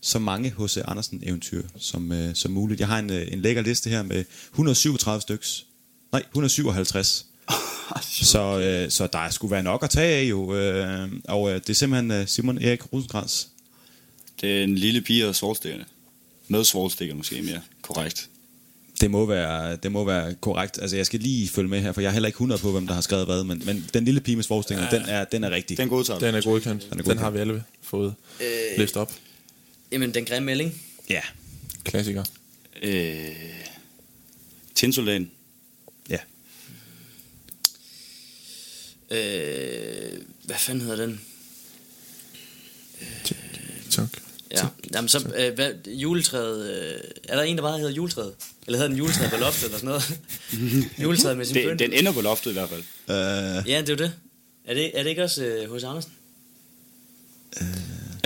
[0.00, 0.76] så mange H.C.
[0.84, 2.80] Andersen-eventyr som, øh, som muligt.
[2.80, 5.66] Jeg har en, øh, en lækker liste her med 137 styks.
[6.12, 7.26] Nej, 157.
[8.32, 10.54] så, øh, så der skulle være nok at tage af jo.
[10.54, 13.46] Øh, og øh, det er simpelthen øh, Simon Erik Rosenkrantz.
[14.40, 15.84] Det er en lille pige og svovlstikkerne.
[16.48, 18.28] Med svovlstikker måske mere korrekt.
[19.00, 20.78] Det må, være, det må være korrekt.
[20.82, 22.86] Altså, jeg skal lige følge med her, for jeg er heller ikke 100 på, hvem
[22.86, 24.76] der har skrevet hvad, men, men den lille pige med ja.
[24.90, 25.76] den, er, den er rigtig.
[25.76, 26.82] Den godtager Den er godkendt.
[26.82, 27.20] Den er Den, godkendt.
[27.20, 29.12] har vi alle fået øh, læst op.
[29.92, 30.82] Jamen, den grimme melding.
[31.10, 31.20] Ja,
[31.84, 32.24] Klassiker.
[32.82, 33.36] Øh,
[34.74, 35.30] Tinsoldaten.
[36.10, 36.18] ja.
[39.10, 41.20] Øh, hvad fanden hedder den?
[43.90, 44.08] Tak.
[44.50, 48.34] Ja, jamen så, øh, hvad, juletræet, øh, er der en, der bare hedder juletræet?
[48.66, 50.20] Eller hedder den juletræet på loftet eller sådan noget?
[51.02, 51.78] juletræet med sin pynt?
[51.78, 52.80] den ender på loftet i hvert fald.
[52.80, 54.12] Uh, Ja, det er jo det.
[54.64, 56.12] Er det, er det ikke også øh, hos Andersen?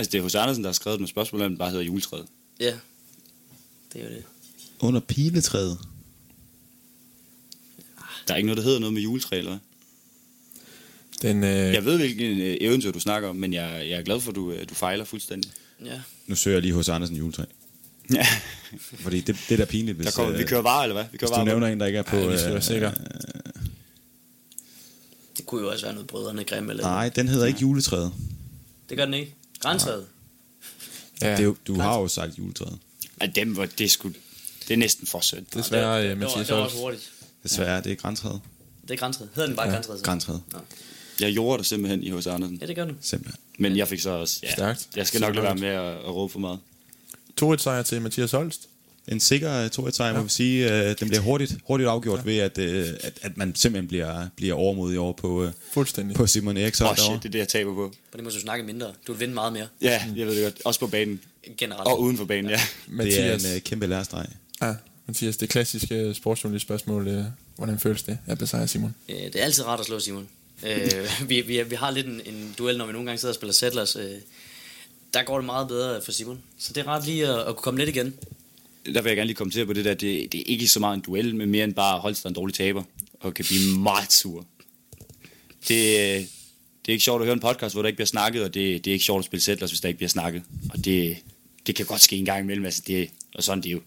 [0.01, 1.83] Altså, det er hos Andersen, der har skrevet den med spørgsmål, om den bare hedder
[1.83, 2.25] juletræet.
[2.59, 2.73] Ja,
[3.93, 4.23] det er jo det.
[4.79, 5.77] under piletræet.
[8.27, 9.59] Der er ikke noget, der hedder noget med juletræ, eller hvad?
[11.29, 14.21] Den, øh, Jeg ved, hvilken øh, eventyr du snakker om, men jeg, jeg er glad
[14.21, 15.51] for, at du, øh, du fejler fuldstændig.
[15.85, 16.01] Ja.
[16.27, 17.43] Nu søger jeg lige hos Andersen juletræ.
[18.13, 18.25] Ja,
[18.79, 21.05] Fordi det, det er da pinligt, hvis, der kommer, øh, vi kører varer, eller hvad?
[21.11, 21.45] Vi kører hvis du varer.
[21.45, 22.15] nævner en, der ikke er på...
[22.17, 22.91] Ja, vi skal være øh.
[25.37, 28.13] Det kunne jo også være noget brødrene grimme eller Nej, den hedder ikke juletræet.
[28.89, 29.35] Det gør den ikke.
[29.61, 30.05] Græntræet.
[31.21, 32.79] ja, Det jo- du har jo sagt juletræet.
[33.21, 34.09] Ej, dem var, det, er sgu,
[34.67, 35.53] det er næsten for sødt.
[35.53, 37.11] desværre, det, øh, det, var, Mathias det var også hurtigt.
[37.43, 38.41] Desværre, det er græntræet.
[38.81, 39.29] Det er græntræet.
[39.35, 39.99] Hedder den bare Ja, græntræet?
[39.99, 40.05] så?
[40.05, 40.41] Græntræet.
[40.51, 40.59] Nå.
[41.19, 42.57] Jeg gjorde det simpelthen i hos Andersen.
[42.61, 42.93] Ja, det gør du.
[43.01, 43.39] Simpelthen.
[43.59, 44.39] Men jeg fik så også...
[44.43, 44.87] Ja, Stærkt.
[44.95, 46.59] Jeg skal nok lade være med at, at råbe for meget.
[47.43, 48.67] 2-1 sejr til Mathias Holst.
[49.07, 50.73] En sikker 2 1 sejr, må vi sige.
[50.73, 52.23] Øh, den bliver hurtigt, hurtigt afgjort ja.
[52.23, 56.15] ved, at, øh, at, at man simpelthen bliver, bliver overmodig over på, øh, Fuldstændig.
[56.15, 57.13] på Simon Eriksson Åh oh, derovre.
[57.13, 57.83] shit, det er det, jeg taber på.
[57.83, 58.87] Og det må du snakke mindre.
[59.07, 59.67] Du vil vinde meget mere.
[59.81, 60.61] Ja, jeg ved det godt.
[60.65, 61.19] Også på banen.
[61.57, 61.87] Generelt.
[61.87, 62.55] Og uden for banen, ja.
[62.55, 64.25] Det Mathias, er en øh, kæmpe lærestreg.
[64.61, 64.73] ja,
[65.07, 67.07] Mathias, det klassiske sportsjournalist spørgsmål.
[67.07, 67.23] Øh,
[67.55, 68.95] hvordan føles det at besejre Simon?
[69.09, 70.27] Øh, det er altid rart at slå Simon.
[70.63, 70.91] Øh,
[71.29, 73.53] vi, vi, vi har lidt en, en duel, når vi nogle gange sidder og spiller
[73.53, 73.95] settlers.
[73.95, 74.11] Øh,
[75.13, 76.39] der går det meget bedre for Simon.
[76.59, 78.13] Så det er rart lige at, at kunne komme lidt igen.
[78.85, 79.93] Der vil jeg gerne lige kommentere på det der.
[79.93, 82.53] Det, det er ikke så meget en duel, men mere end bare Holster en dårlig
[82.55, 82.83] taber.
[83.19, 84.45] Og kan blive meget sur.
[85.67, 86.29] Det,
[86.85, 88.85] det er ikke sjovt at høre en podcast, hvor der ikke bliver snakket, og det,
[88.85, 90.43] det er ikke sjovt at spille settlers, hvis der ikke bliver snakket.
[90.69, 91.17] Og det,
[91.67, 93.81] det kan godt ske en gang imellem, altså det, og sådan det er jo.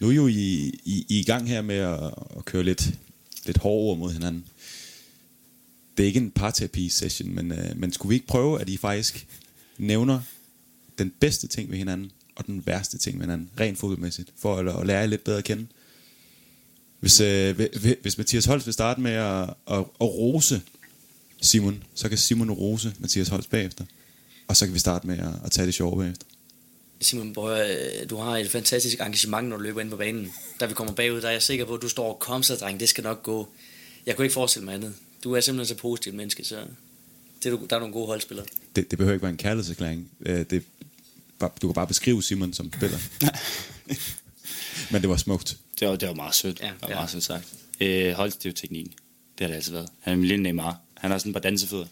[0.00, 0.32] Nu er I jo i,
[0.84, 2.90] i, I, i gang her med at, at køre lidt,
[3.46, 4.44] lidt hårdere mod hinanden.
[5.96, 9.26] Det er ikke en parterapi-session, men, øh, men skulle vi ikke prøve, at I faktisk
[9.78, 10.20] nævner
[10.98, 14.80] den bedste ting ved hinanden og den værste ting ved hinanden, rent fodboldmæssigt, for at,
[14.80, 15.66] at lære jer lidt bedre at kende?
[17.00, 17.60] Hvis, øh,
[18.02, 20.62] hvis Mathias Holst vil starte med at, at, at rose
[21.40, 23.84] Simon, så kan Simon rose Mathias Holst bagefter.
[24.48, 26.26] Og så kan vi starte med at, at tage det sjove bagefter.
[27.00, 27.66] Simon Bøger,
[28.02, 30.32] øh, du har et fantastisk engagement, når du løber ind på banen.
[30.60, 32.54] Da vi kommer bagud, der er jeg sikker på, at du står og kom så,
[32.54, 33.48] dreng, det skal nok gå.
[34.06, 34.94] Jeg kunne ikke forestille mig andet.
[35.24, 36.64] Du er simpelthen så positivt menneske, så
[37.42, 38.46] det er, du- der er nogle gode holdspillere.
[38.76, 40.10] Det, det behøver ikke være en kærlighedserklæring.
[40.20, 40.62] Øh, Det,
[41.40, 42.98] du kan bare beskrive Simon som spiller.
[44.92, 45.56] Men det var smukt.
[45.80, 46.60] Det var, det var meget sødt.
[46.60, 46.94] Ja, det var ja.
[46.94, 47.44] meget sødt sagt.
[47.80, 48.60] Øh, Holst, det
[49.40, 49.88] har det altid været.
[50.00, 50.80] Han er min lille Neymar.
[50.94, 51.86] Han har sådan et par dansefødder.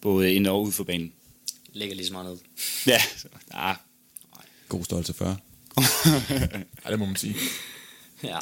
[0.00, 1.12] Både ind og ud for banen.
[1.72, 2.38] Ligger lige så meget ned.
[2.92, 3.76] Ja, så, ah.
[4.68, 5.36] God størrelse 40.
[6.84, 7.36] Ja, det må man sige.
[8.22, 8.38] Ja.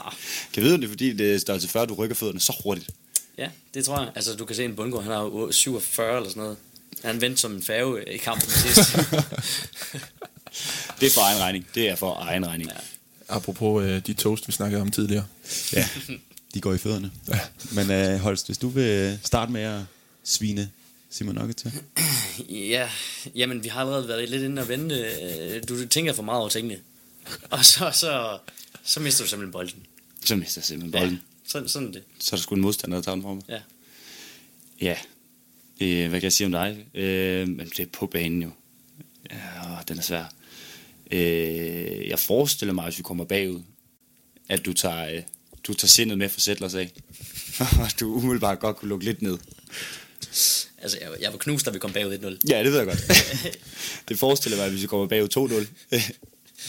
[0.53, 2.91] Kan vide, om det er fordi, det er størrelse 40, du rykker fødderne så hurtigt.
[3.39, 4.13] Ja, det tror jeg.
[4.15, 6.57] Altså, du kan se en bundgård, han har jo 47 eller sådan noget.
[7.05, 8.97] Han vendte som en færge i kampen sidst.
[11.01, 11.67] Det er for egen regning.
[11.75, 12.71] Det er for egen regning.
[12.71, 12.77] Ja.
[13.29, 15.27] Apropos øh, de toast, vi snakkede om tidligere.
[15.73, 15.89] Ja,
[16.55, 17.11] de går i fødderne.
[17.29, 17.41] Ja.
[17.73, 19.81] Men øh, Holst, hvis du vil starte med at
[20.25, 20.71] svine
[21.11, 21.73] Simon Nugget til.
[22.71, 22.89] ja,
[23.35, 24.95] jamen, vi har allerede været lidt inde og vente.
[25.23, 26.79] Øh, Du tænker for meget over tingene.
[27.51, 28.39] Og så, så,
[28.85, 29.87] så mister du simpelthen bolden.
[30.25, 31.15] Så mister jeg simpelthen bolden.
[31.15, 32.03] Ja, sådan, sådan er det.
[32.19, 33.43] Så er der sgu en modstander, der tager den fra mig.
[33.49, 33.61] Ja.
[34.81, 34.97] Ja.
[35.81, 36.87] Øh, hvad kan jeg sige om dig?
[36.95, 38.51] Øh, men det er på banen jo.
[39.31, 39.37] Ja,
[39.89, 40.25] den er svær.
[41.11, 43.63] Øh, jeg forestiller mig, hvis vi kommer bagud,
[44.49, 45.23] at du tager, øh,
[45.67, 46.93] du tager sindet med for Sætlers af.
[47.83, 49.39] Og du umiddelbart godt kunne lukke lidt ned.
[50.79, 52.49] Altså, jeg, jeg var knust, da vi kom bagud 1-0.
[52.49, 53.05] Ja, det ved jeg godt.
[54.09, 56.01] det forestiller mig, hvis vi kommer bagud 2-0.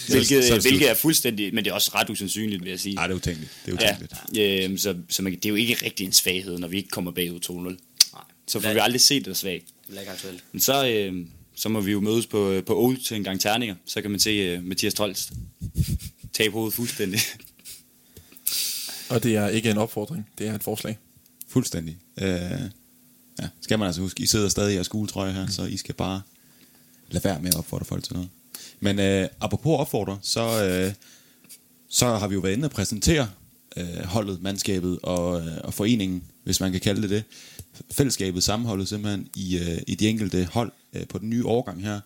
[0.07, 0.61] Hvilket, så er slut.
[0.71, 2.95] hvilket er fuldstændig, men det er også ret usandsynligt, vil jeg sige.
[2.95, 3.51] Nej, det er utænkeligt.
[3.65, 4.71] Det er Ja, utænkeligt.
[4.71, 7.11] øh, så, så man, det er jo ikke rigtig en svaghed, når vi ikke kommer
[7.11, 7.53] bagud 2-0.
[7.53, 7.75] Nej.
[8.47, 9.25] Så får vi aldrig set
[9.87, 10.43] det er ikke aktuelt.
[10.51, 13.75] Men så, øh, så må vi jo mødes på, på Old til en gang terninger.
[13.85, 15.31] Så kan man se uh, Mathias Tolst
[16.33, 17.19] tabe hovedet fuldstændig.
[19.09, 20.97] Og det er ikke en opfordring, det er et forslag.
[21.47, 21.97] Fuldstændig.
[22.21, 22.27] Øh,
[23.41, 25.95] ja, skal man altså huske, I sidder stadig i jeres skuletrøje her, så I skal
[25.95, 26.21] bare
[27.09, 28.29] lade være med at opfordre folk til noget.
[28.79, 30.93] Men øh, apropos opfordrer, så, øh,
[31.89, 33.27] så har vi jo været inde og præsentere
[33.77, 37.23] øh, holdet, mandskabet og, øh, og foreningen, hvis man kan kalde det det.
[37.91, 41.99] Fællesskabet, sammenholdet simpelthen i, øh, i de enkelte hold øh, på den nye årgang her,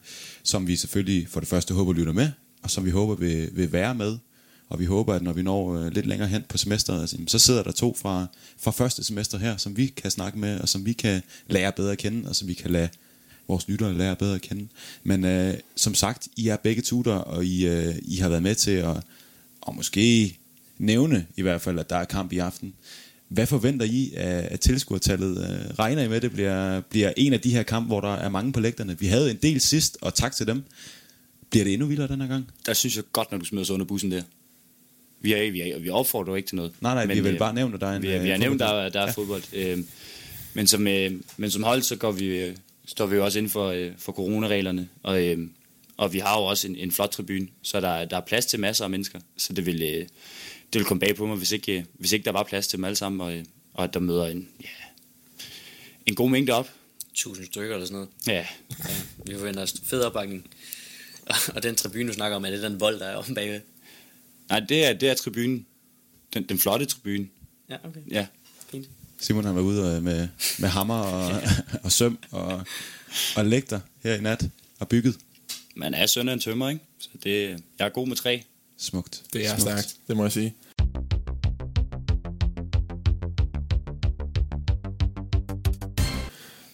[0.43, 2.29] som vi selvfølgelig for det første håber lytter med,
[2.63, 4.17] og som vi håber vil, vil være med.
[4.69, 7.39] Og vi håber, at når vi når øh, lidt længere hen på semesteret, altså, så
[7.39, 8.25] sidder der to fra,
[8.59, 11.91] fra første semester her, som vi kan snakke med, og som vi kan lære bedre
[11.91, 12.89] at kende, og som vi kan lade
[13.49, 14.67] vores lyttere lære bedre at kende.
[15.03, 18.55] Men øh, som sagt, I er begge tutor, og I, øh, I har været med
[18.55, 18.97] til at,
[19.61, 20.37] og måske
[20.77, 22.73] nævne i hvert fald, at der er kamp i aften.
[23.27, 25.37] Hvad forventer I af, af tilskuertallet?
[25.37, 28.13] Øh, regner I med, at det bliver, bliver en af de her kampe, hvor der
[28.13, 28.99] er mange på lægterne?
[28.99, 30.63] Vi havde en del sidst, og tak til dem.
[31.49, 32.47] Bliver det endnu vildere den her gang?
[32.65, 34.21] Der synes jeg godt, når du smider os under bussen der.
[35.21, 36.71] Vi, er, vi, er, vi opfordrer ikke til noget.
[36.81, 38.25] Nej, nej, vi har vel øh, bare nævnt, at der er en, Vi, har- vi
[38.27, 39.11] øh, har nævnt, der, er- der er ja.
[39.11, 39.43] fodbold.
[39.53, 39.77] Øh,
[40.53, 42.55] men, som, øh, men som hold, så går vi, øh,
[42.89, 44.89] står vi jo også inden for, øh, for coronareglerne.
[45.03, 45.47] Og, øh,
[45.97, 48.59] og vi har jo også en, en flot tribune, så der, der er plads til
[48.59, 49.19] masser af mennesker.
[49.37, 50.07] Så det vil, øh,
[50.73, 52.77] det vil komme bag på mig, hvis ikke, øh, hvis ikke der var plads til
[52.77, 54.67] dem alle sammen, og, øh, og at der møder en, ja,
[56.05, 56.69] en god mængde op.
[57.11, 58.09] 1000 stykker eller sådan noget.
[58.27, 58.47] Ja,
[58.89, 60.47] Ja, vi forventer os fed opbakning.
[61.55, 63.61] Og den tribune, du snakker om, er det den vold, der er omme bagved?
[64.49, 65.65] nej, det er, det er tribunen.
[66.33, 67.27] Den, den flotte tribune.
[67.69, 67.99] Ja, okay.
[68.11, 68.27] Ja,
[68.71, 68.89] Fint.
[69.19, 70.27] Simon har været ude øh, med,
[70.59, 71.41] med hammer og,
[71.83, 72.63] og søm og,
[73.35, 75.15] og lægter her i nat og bygget.
[75.75, 76.81] man er søn af en tømmer, ikke?
[76.99, 78.39] Så det, jeg er god med træ.
[78.77, 79.23] Smukt.
[79.33, 79.61] Det er Smukt.
[79.61, 80.55] stærkt, det må jeg sige.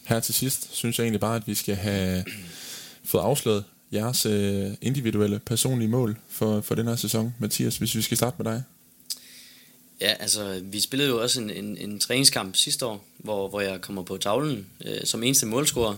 [0.06, 2.24] Her til sidst synes jeg egentlig bare, at vi skal have
[3.10, 7.34] fået afsløret jeres øh, individuelle personlige mål for, for den her sæson.
[7.38, 8.62] Mathias, hvis vi skal starte med dig.
[10.00, 13.80] Ja, altså, vi spillede jo også en, en, en træningskamp sidste år, hvor, hvor jeg
[13.80, 15.94] kommer på tavlen øh, som eneste målscorer.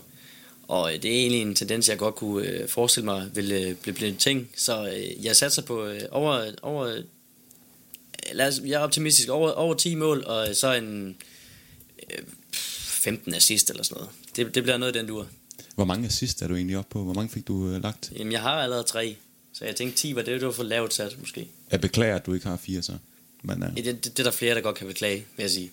[0.68, 3.94] Og det er egentlig en tendens, jeg godt kunne øh, forestille mig ville øh, blive
[3.94, 4.50] blive en ting.
[4.56, 7.02] Så øh, jeg satser på øh, over, over øh,
[8.32, 11.16] lad os, jeg er optimistisk, over, over 10 mål, og så en
[12.10, 14.10] øh, 15 assist eller sådan noget.
[14.36, 15.26] Det, det bliver noget i den dur.
[15.74, 17.04] Hvor mange assist er du egentlig oppe på?
[17.04, 18.12] Hvor mange fik du øh, lagt?
[18.18, 19.16] Jamen, jeg har allerede tre,
[19.52, 21.48] så jeg tænkte 10 var det, det var for lavt sat, måske.
[21.70, 22.92] Jeg beklager, at du ikke har fire så.
[23.48, 25.70] Men, øh, Det, det, det er der flere, der godt kan beklage, vil jeg sige.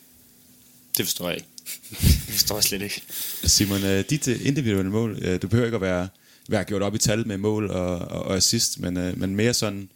[0.97, 1.47] Det forstår jeg ikke.
[2.27, 3.01] det forstår jeg slet ikke.
[3.43, 6.07] Simon, øh, dit øh, individuelle mål, øh, du behøver ikke at være,
[6.47, 9.53] være gjort op i tal med mål og, og, og assist, men, øh, men mere
[9.53, 9.89] sådan,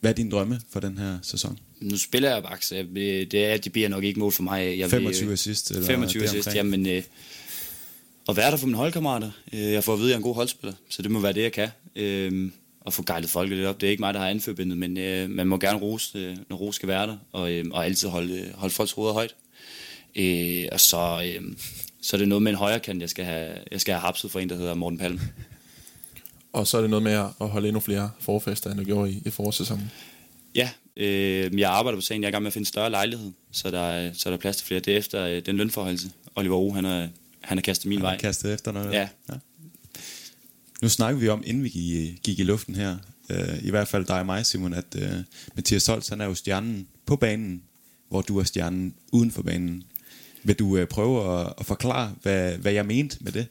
[0.00, 1.58] hvad er din drømme for den her sæson?
[1.80, 4.78] Nu spiller jeg bare, så jeg, det er, det bliver nok ikke mål for mig.
[4.78, 5.70] Jeg 25 vil, assist?
[5.70, 6.86] Eller 25 assist, jamen...
[6.86, 7.02] Øh,
[8.28, 9.30] at være der for mine holdkammerater.
[9.52, 11.42] Jeg får at vide, at jeg er en god holdspiller, så det må være det,
[11.42, 11.68] jeg kan.
[11.96, 12.50] Øh,
[12.88, 13.80] at få gejlet folket lidt op.
[13.80, 16.56] Det er ikke mig, der har anførbindet, men øh, man må gerne rose, øh, når
[16.56, 19.34] ros skal være der, og, øh, og altid holde, holde folks hoveder højt.
[20.16, 21.42] Øh, og så, øh,
[22.02, 24.30] så er det noget med en højre kant, jeg skal have, jeg skal have hapset
[24.30, 25.20] for en, der hedder Morten Palm.
[26.52, 29.22] Og så er det noget med at holde endnu flere forfester, end du gjorde i,
[29.26, 29.90] i forårssæsonen.
[30.54, 32.22] Ja, øh, jeg arbejder på sagen.
[32.22, 34.36] Jeg er i gang med at finde en større lejlighed, så der, er- så der
[34.36, 34.80] er plads til flere.
[34.80, 36.10] Det er efter øh, den lønforholdelse.
[36.36, 37.08] Oliver O, han har,
[37.40, 38.10] han har kastet min Han vej.
[38.12, 38.92] har kastet efter noget.
[38.92, 39.08] Ja.
[39.28, 39.34] ja.
[40.82, 42.96] Nu snakker vi om, inden vi gik, gik i luften her,
[43.30, 45.10] øh, i hvert fald dig og mig, Simon, at øh,
[45.54, 47.62] Mathias Holst, han er jo stjernen på banen,
[48.08, 49.84] hvor du er stjernen uden for banen.
[50.42, 53.46] Vil du øh, prøve at, at forklare, hvad, hvad jeg mente med det?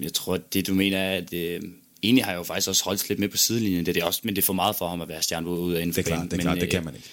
[0.00, 1.60] Jeg tror, at det du mener er, at øh,
[2.02, 3.86] egentlig har jeg jo faktisk også holdt lidt med på sidelinjen.
[3.86, 5.76] Det er det også, men det er for meget for ham at være stjerne ude
[5.76, 6.30] og inden Det for er klart, banen.
[6.30, 7.06] det, er Men, klart, det øh, kan man ikke.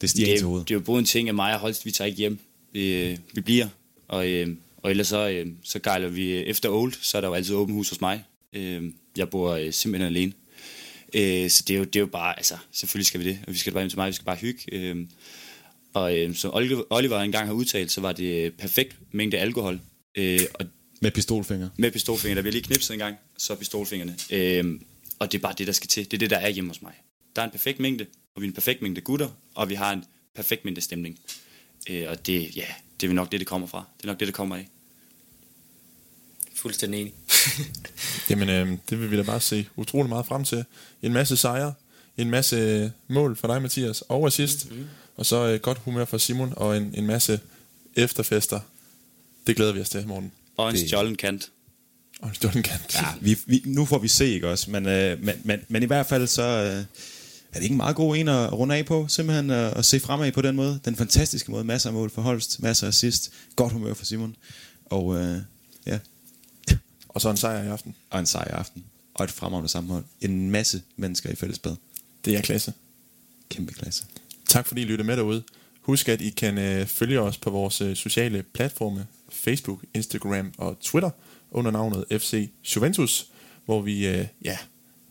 [0.00, 0.68] Det stiger det, til er, hovedet.
[0.68, 2.38] det er jo både en ting, at mig og Holst, vi tager ikke hjem.
[2.72, 3.68] Vi, øh, vi bliver,
[4.08, 7.34] og, øh, og ellers så, øh, så gejler vi efter Old, så er der jo
[7.34, 8.24] altid åbent hus hos mig.
[8.52, 10.32] Øh, jeg bor øh, simpelthen alene.
[11.14, 13.52] Øh, så det er, jo, det er jo bare, altså, selvfølgelig skal vi det, og
[13.52, 14.60] vi skal bare hjem til mig, vi skal bare hygge.
[14.72, 15.06] Øh,
[15.94, 16.50] og øh, som
[16.90, 19.80] Oliver, engang har udtalt, så var det perfekt mængde alkohol.
[20.14, 20.66] Øh, og
[21.00, 21.68] Med pistolfinger.
[21.78, 22.34] med pistolfingre.
[22.36, 24.16] Der bliver lige knipset en gang, så pistolfingrene.
[24.30, 24.82] Øhm,
[25.18, 26.04] og det er bare det, der skal til.
[26.04, 26.92] Det er det, der er hjemme hos mig.
[27.36, 29.92] Der er en perfekt mængde, og vi er en perfekt mængde gutter, og vi har
[29.92, 31.18] en perfekt mængde stemning.
[31.90, 32.66] Øh, og det, ja,
[33.00, 33.84] det er nok det, det kommer fra.
[33.98, 34.68] Det er nok det, det kommer af.
[36.54, 37.14] Fuldstændig enig.
[38.30, 40.64] Jamen, øh, det vil vi da bare se utrolig meget frem til.
[41.02, 41.74] En masse sejre,
[42.16, 44.86] en masse øh, mål for dig, Mathias, og assist, mm-hmm.
[45.16, 47.40] og så øh, godt humør for Simon, og en, en masse
[47.96, 48.60] efterfester.
[49.46, 50.32] Det glæder vi os til, morgen.
[50.56, 51.50] Og en stjålen kant.
[52.22, 52.94] Og en stund kant.
[52.94, 54.70] Ja, vi, vi, nu får vi se, ikke også?
[54.70, 56.84] Men, øh, men, men, men i hvert fald så øh,
[57.52, 60.00] er det ikke en meget god en at runde af på, simpelthen øh, at se
[60.00, 60.80] fremad på den måde.
[60.84, 61.64] Den fantastiske måde.
[61.64, 64.36] Masser af mål for Holst, masser af assist, godt humør for Simon.
[64.84, 65.38] Og øh,
[65.86, 65.98] ja,
[67.14, 67.94] Og så en sejr i aften.
[68.10, 68.84] og en sejr i aften.
[69.14, 70.04] Og et fremragende sammenhold.
[70.20, 71.76] En masse mennesker i fællesbad.
[72.24, 72.72] Det er klasse.
[73.48, 74.04] Kæmpe klasse.
[74.48, 75.42] Tak fordi I lyttede med derude.
[75.80, 80.80] Husk, at I kan øh, følge os på vores øh, sociale platforme, Facebook, Instagram og
[80.80, 81.10] Twitter,
[81.50, 83.26] under navnet FC Juventus,
[83.64, 84.58] hvor vi øh, ja,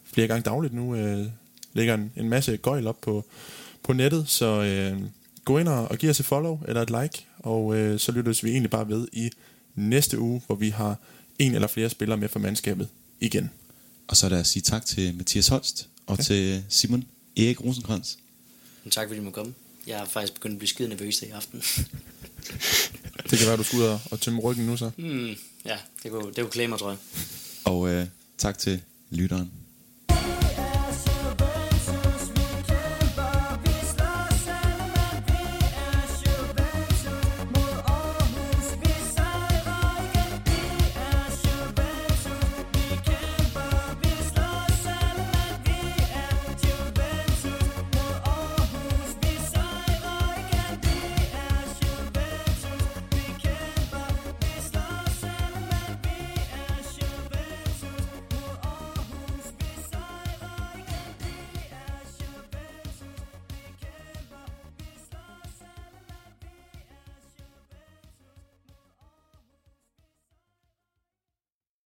[0.03, 1.25] flere gange dagligt nu øh,
[1.73, 3.25] lægger en, en masse gøjl op på,
[3.83, 5.01] på nettet, så øh,
[5.45, 8.43] gå ind og, og giv os et follow eller et like, og øh, så lyttes
[8.43, 9.29] vi egentlig bare ved i
[9.75, 10.97] næste uge, hvor vi har
[11.41, 12.87] en eller flere spillere med for mandskabet
[13.19, 13.49] igen.
[14.07, 16.23] Og så er der at sige tak til Mathias Holst og ja.
[16.23, 17.03] til Simon
[17.37, 18.15] Erik Rosenkrantz.
[18.91, 19.53] Tak fordi du må komme.
[19.87, 21.61] Jeg er faktisk begyndt at blive skide nervøs i aften.
[23.29, 24.91] Det kan være, du skal ud og, tømme ryggen nu så.
[24.97, 26.97] hmm, ja, det kunne, det kunne klæde mig, tror jeg.
[27.65, 29.51] Og øh, tak til lytteren.